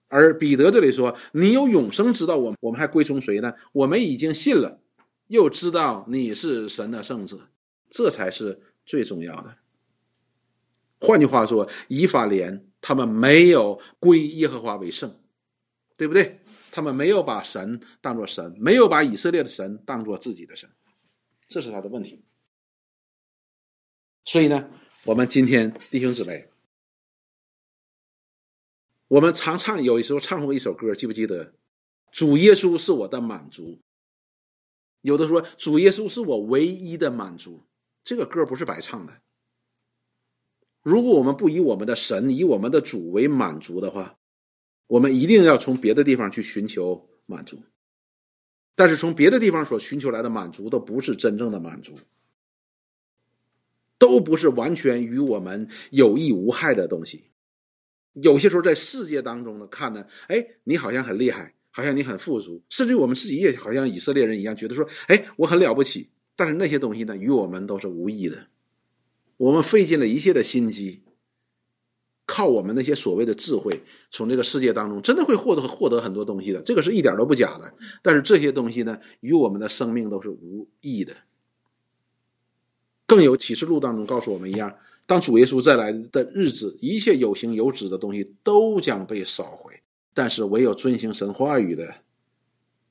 [0.08, 3.54] 而彼得这里说，你有永生之道，我我们还归从谁呢？
[3.72, 4.82] 我们已经信了，
[5.28, 7.48] 又知道你是神的圣子，
[7.88, 9.56] 这才是最重要的。
[11.00, 15.18] 换句话说，以法莲他们没有归耶和华为圣，
[15.96, 16.40] 对不对？
[16.70, 20.70] 他们没有把神当作神，没有把以色列的神当作自己的神，
[21.48, 22.24] 这是他的问题。
[24.24, 24.68] 所以呢，
[25.04, 26.48] 我们今天弟兄姊妹，
[29.08, 31.54] 我们常唱，有时候唱过一首歌，记不记得？
[32.10, 33.80] 主耶稣是我的满足。
[35.02, 37.64] 有的说，主耶稣是我唯一的满足。
[38.02, 39.20] 这个歌不是白唱的。
[40.82, 44.18] 如果我们不以我们的神、以我们的主为满足的话，
[44.88, 47.62] 我们一定要从别的地方去寻求满足，
[48.74, 51.94] 但是从别的地方所寻求来的满足都不是真正的满足，
[53.96, 57.26] 都不是完全与我们有益无害的东西。
[58.14, 66.10] 有些时候在世界当中呢，看呢，哎，你好像很厉害，好像你很富足，甚至于我们自己也好像以色列人一样，觉得说，哎，我很了不起。
[66.34, 68.48] 但是那些东西呢，与我们都是无益的。
[69.42, 71.02] 我们费尽了一切的心机。
[72.24, 77.74] 靠我们那些所谓的智慧，从这个世界当中真的会获得获得很多东西的，这个是一点都不假的。
[78.00, 81.14] 但是这些东西呢，与我们的生命都是无益的。
[83.04, 84.74] 更有启示录当中告诉我们一样，
[85.04, 89.82] 当主耶稣再来的日子，一切有形有质的东西都将被烧毁，
[90.14, 92.02] 但是唯有遵行神话语的，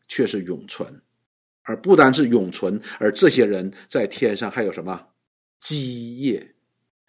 [0.07, 1.01] 却是永存。
[1.63, 5.07] 而不单是永存，而这些人在天上还有什么
[5.61, 6.55] 基业？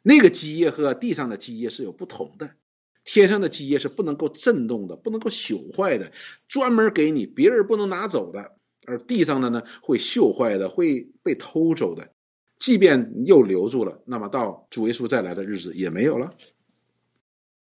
[0.03, 2.57] 那个基业和地上的基业是有不同的，
[3.05, 6.12] 天上的基业是不能够震动的，不能够朽坏的，
[6.46, 8.40] 专门给你，别人不能拿走的；
[8.84, 12.12] 而地上的呢，会锈坏的，会被偷走的。
[12.59, 16.34] 即便又留住了，那么到主耶稣再来的日子也没有了。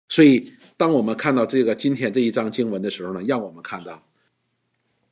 [0.07, 4.07] 所以，当我们看到这个今天这一章经文的时候呢，让我们看到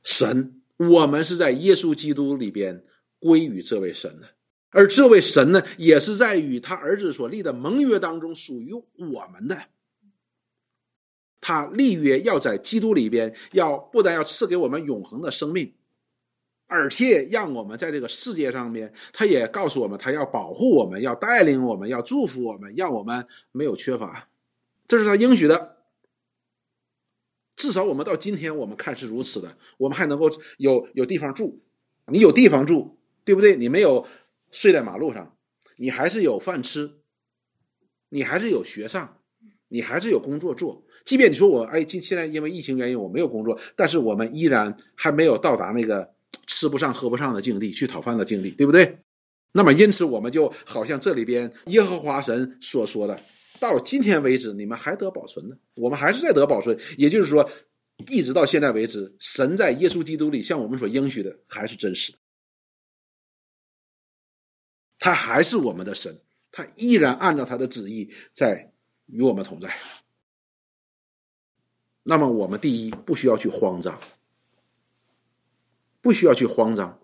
[0.02, 2.84] 神，我们是在耶稣基督里边
[3.20, 4.37] 归于这位神的。
[4.72, 9.68] 而这位神呢，也是在与他儿子所立的盟约当中属于我们的。
[11.40, 15.74] 他立约要在基督里边，要不但要赐给我们永恒的生命，
[16.66, 24.28] 而且让我们在这个世界上面，他也告诉我们，他要保护我们，要带领我们，要祝福我们，让我们没有缺乏。
[24.88, 25.78] 这是他应许的。
[27.56, 31.62] 至少我们到今天，我们看是如此的，我们还能够有有地方住。
[32.08, 33.56] 你有地方住，对不对？
[33.56, 34.06] 你没有。
[34.52, 35.38] 睡在马路上，
[35.78, 36.92] 你还是有饭吃，
[38.10, 39.20] 你还是有学上，
[39.68, 40.86] 你还是有工作做。
[41.06, 46.14] 即便你说我哎，今现在因为疫情原因我没有工作，但是我们依然还没有到达那个
[46.48, 49.00] 吃不上喝不上的境地，去讨饭的境地，对不对？
[49.54, 53.20] 那么因此我们就好像这里边耶和华神所说的，
[53.60, 56.78] 到今天为止你们还得保存呢，我们还是在得保存。
[56.98, 57.50] 也就是说，
[58.10, 62.18] 一直到现在为止，神在耶稣基督里向我们所应许的还是真实的。
[65.08, 66.20] 他还是我们的神，
[66.52, 68.74] 他依然按照他的旨意在
[69.06, 69.74] 与我们同在。
[72.04, 73.98] 那么，我们第一不需要去慌张，
[76.02, 77.00] 不需要去慌张；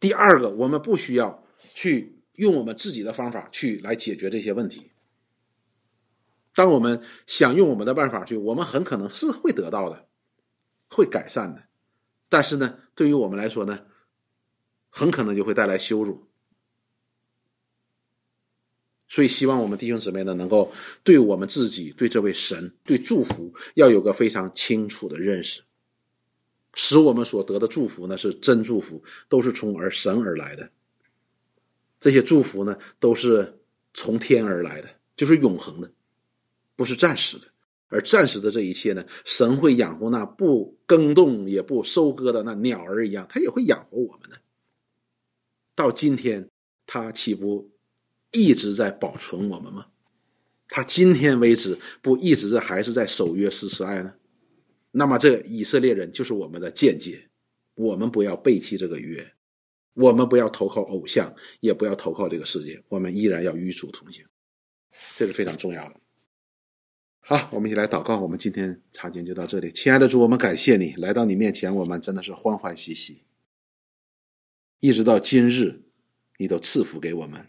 [0.00, 1.44] 第二个，我们不需要
[1.74, 4.92] 去用我们自己的方法去来解决这些问题。
[6.54, 10.08] 当我们想用我们的办法去，我们很可能是会得到的，
[10.88, 11.64] 会改善的。
[12.30, 13.84] 但是呢，对于我们来说呢，
[14.88, 16.31] 很可能就会带来羞辱。
[19.12, 20.72] 所以，希望我们弟兄姊妹呢，能够
[21.04, 25.60] 对我们自己、对这位神、对祝福，要有个非常清楚的认识，
[26.72, 30.70] 使我们所得的祝福呢是真祝福，都是从而神而来的。
[32.00, 33.60] 这些祝福呢，都是
[33.92, 35.92] 从天而来的，就是永恒的，
[36.74, 37.44] 不是暂时的。
[37.88, 44.38] 而暂时的这一切呢，神会养活那不耕动也不收割的那鸟儿一样，他也会养活我们的。
[45.74, 46.48] 到今天，
[46.86, 47.70] 他岂不
[48.32, 49.86] 一直在保存我们吗？
[50.68, 54.14] 他今天为止不一直还是在守约施慈爱呢？
[54.92, 57.28] 那么，这以色列人就是我们的间接。
[57.74, 59.32] 我们不要背弃这个约，
[59.94, 64.22] 我们不要投靠偶像，也不要投靠这个世界，我们依然要与主同行，
[65.16, 65.96] 这是非常重要的。
[67.20, 68.20] 好，我们一起来祷告。
[68.20, 69.72] 我们今天查经就到这里。
[69.72, 73.22] 亲爱的主，我们感谢你来到你面前，我们真的是欢欢喜喜。
[74.80, 75.82] 一直到今日，
[76.38, 77.46] 你都赐福给我们，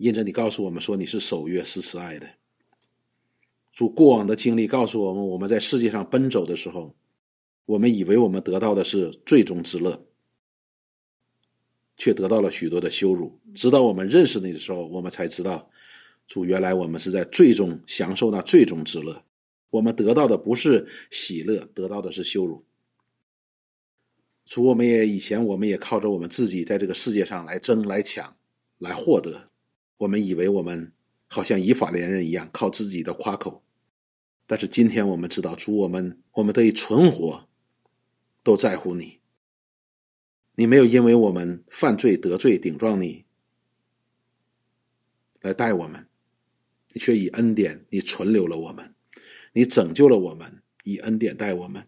[0.00, 2.26] 因着你告诉我们说你是守约是慈爱的。
[3.70, 6.96] 主过往的经历告诉我们，我们在世界上奔走的时候，
[7.66, 10.06] 我们以为我们得到的是最终之乐，
[11.96, 13.38] 却得到了许多的羞辱。
[13.54, 15.70] 直到我们认识你的时候，我们才知道。
[16.26, 19.22] 主，原来我们是在最终享受那最终之乐，
[19.68, 22.64] 我们得到的不是喜乐，得到的是羞辱。
[24.46, 28.34] 主，我们也以前我们也靠着我们自己在这个世界上来争、来抢、
[28.78, 29.49] 来获得，
[30.00, 30.92] 我们以为我们
[31.26, 33.62] 好像以法连人一样靠自己的夸口，
[34.46, 37.48] 但是今天我们知道，主，我们我们得以存活，
[38.42, 39.20] 都在乎你。
[40.54, 43.26] 你没有因为我们犯罪得罪顶撞你
[45.40, 46.06] 来待我们。
[46.92, 48.94] 你却以恩典，你存留了我们，
[49.52, 51.86] 你拯救了我们，以恩典待我们。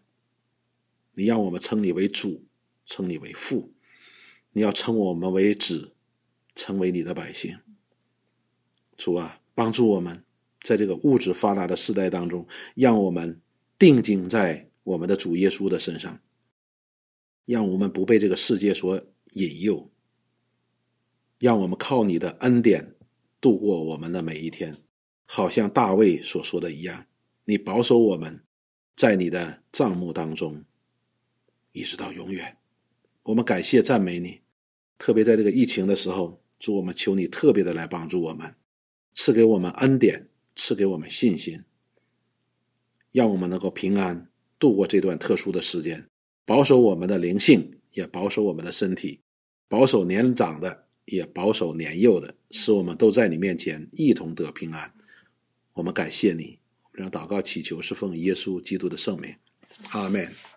[1.13, 2.45] 你让我们称你为主，
[2.85, 3.73] 称你为父，
[4.53, 5.93] 你要称我们为子，
[6.55, 7.57] 成为你的百姓。
[9.03, 10.23] 主啊，帮助我们，
[10.61, 13.41] 在这个物质发达的时代当中，让我们
[13.77, 16.21] 定睛在我们的主耶稣的身上，
[17.43, 18.97] 让我们不被这个世界所
[19.33, 19.91] 引诱，
[21.37, 22.95] 让我们靠你的恩典
[23.41, 24.77] 度过我们的每一天。
[25.25, 27.05] 好像大卫所说的一样，
[27.43, 28.41] 你保守我们，
[28.95, 30.63] 在你的帐幕当中，
[31.73, 32.55] 一直到永远。
[33.23, 34.39] 我们感谢赞美你，
[34.97, 38.55] 特别在这个疫情的时候，主我们求你特别的来帮助我们，
[39.13, 41.63] 赐给我们恩典，赐给我们信心，
[43.11, 46.07] 让我们能够平安度过这段特殊的时间，
[46.45, 49.21] 保守我们的灵性，也保守我们的身体，
[49.67, 54.93] 保守年长的，也保守年幼的，使我们都在你面前一同得平安。
[55.73, 59.35] 我们感谢你，我们让祷告祈求是奉耶稣基督的圣名，
[59.91, 60.52] 阿门。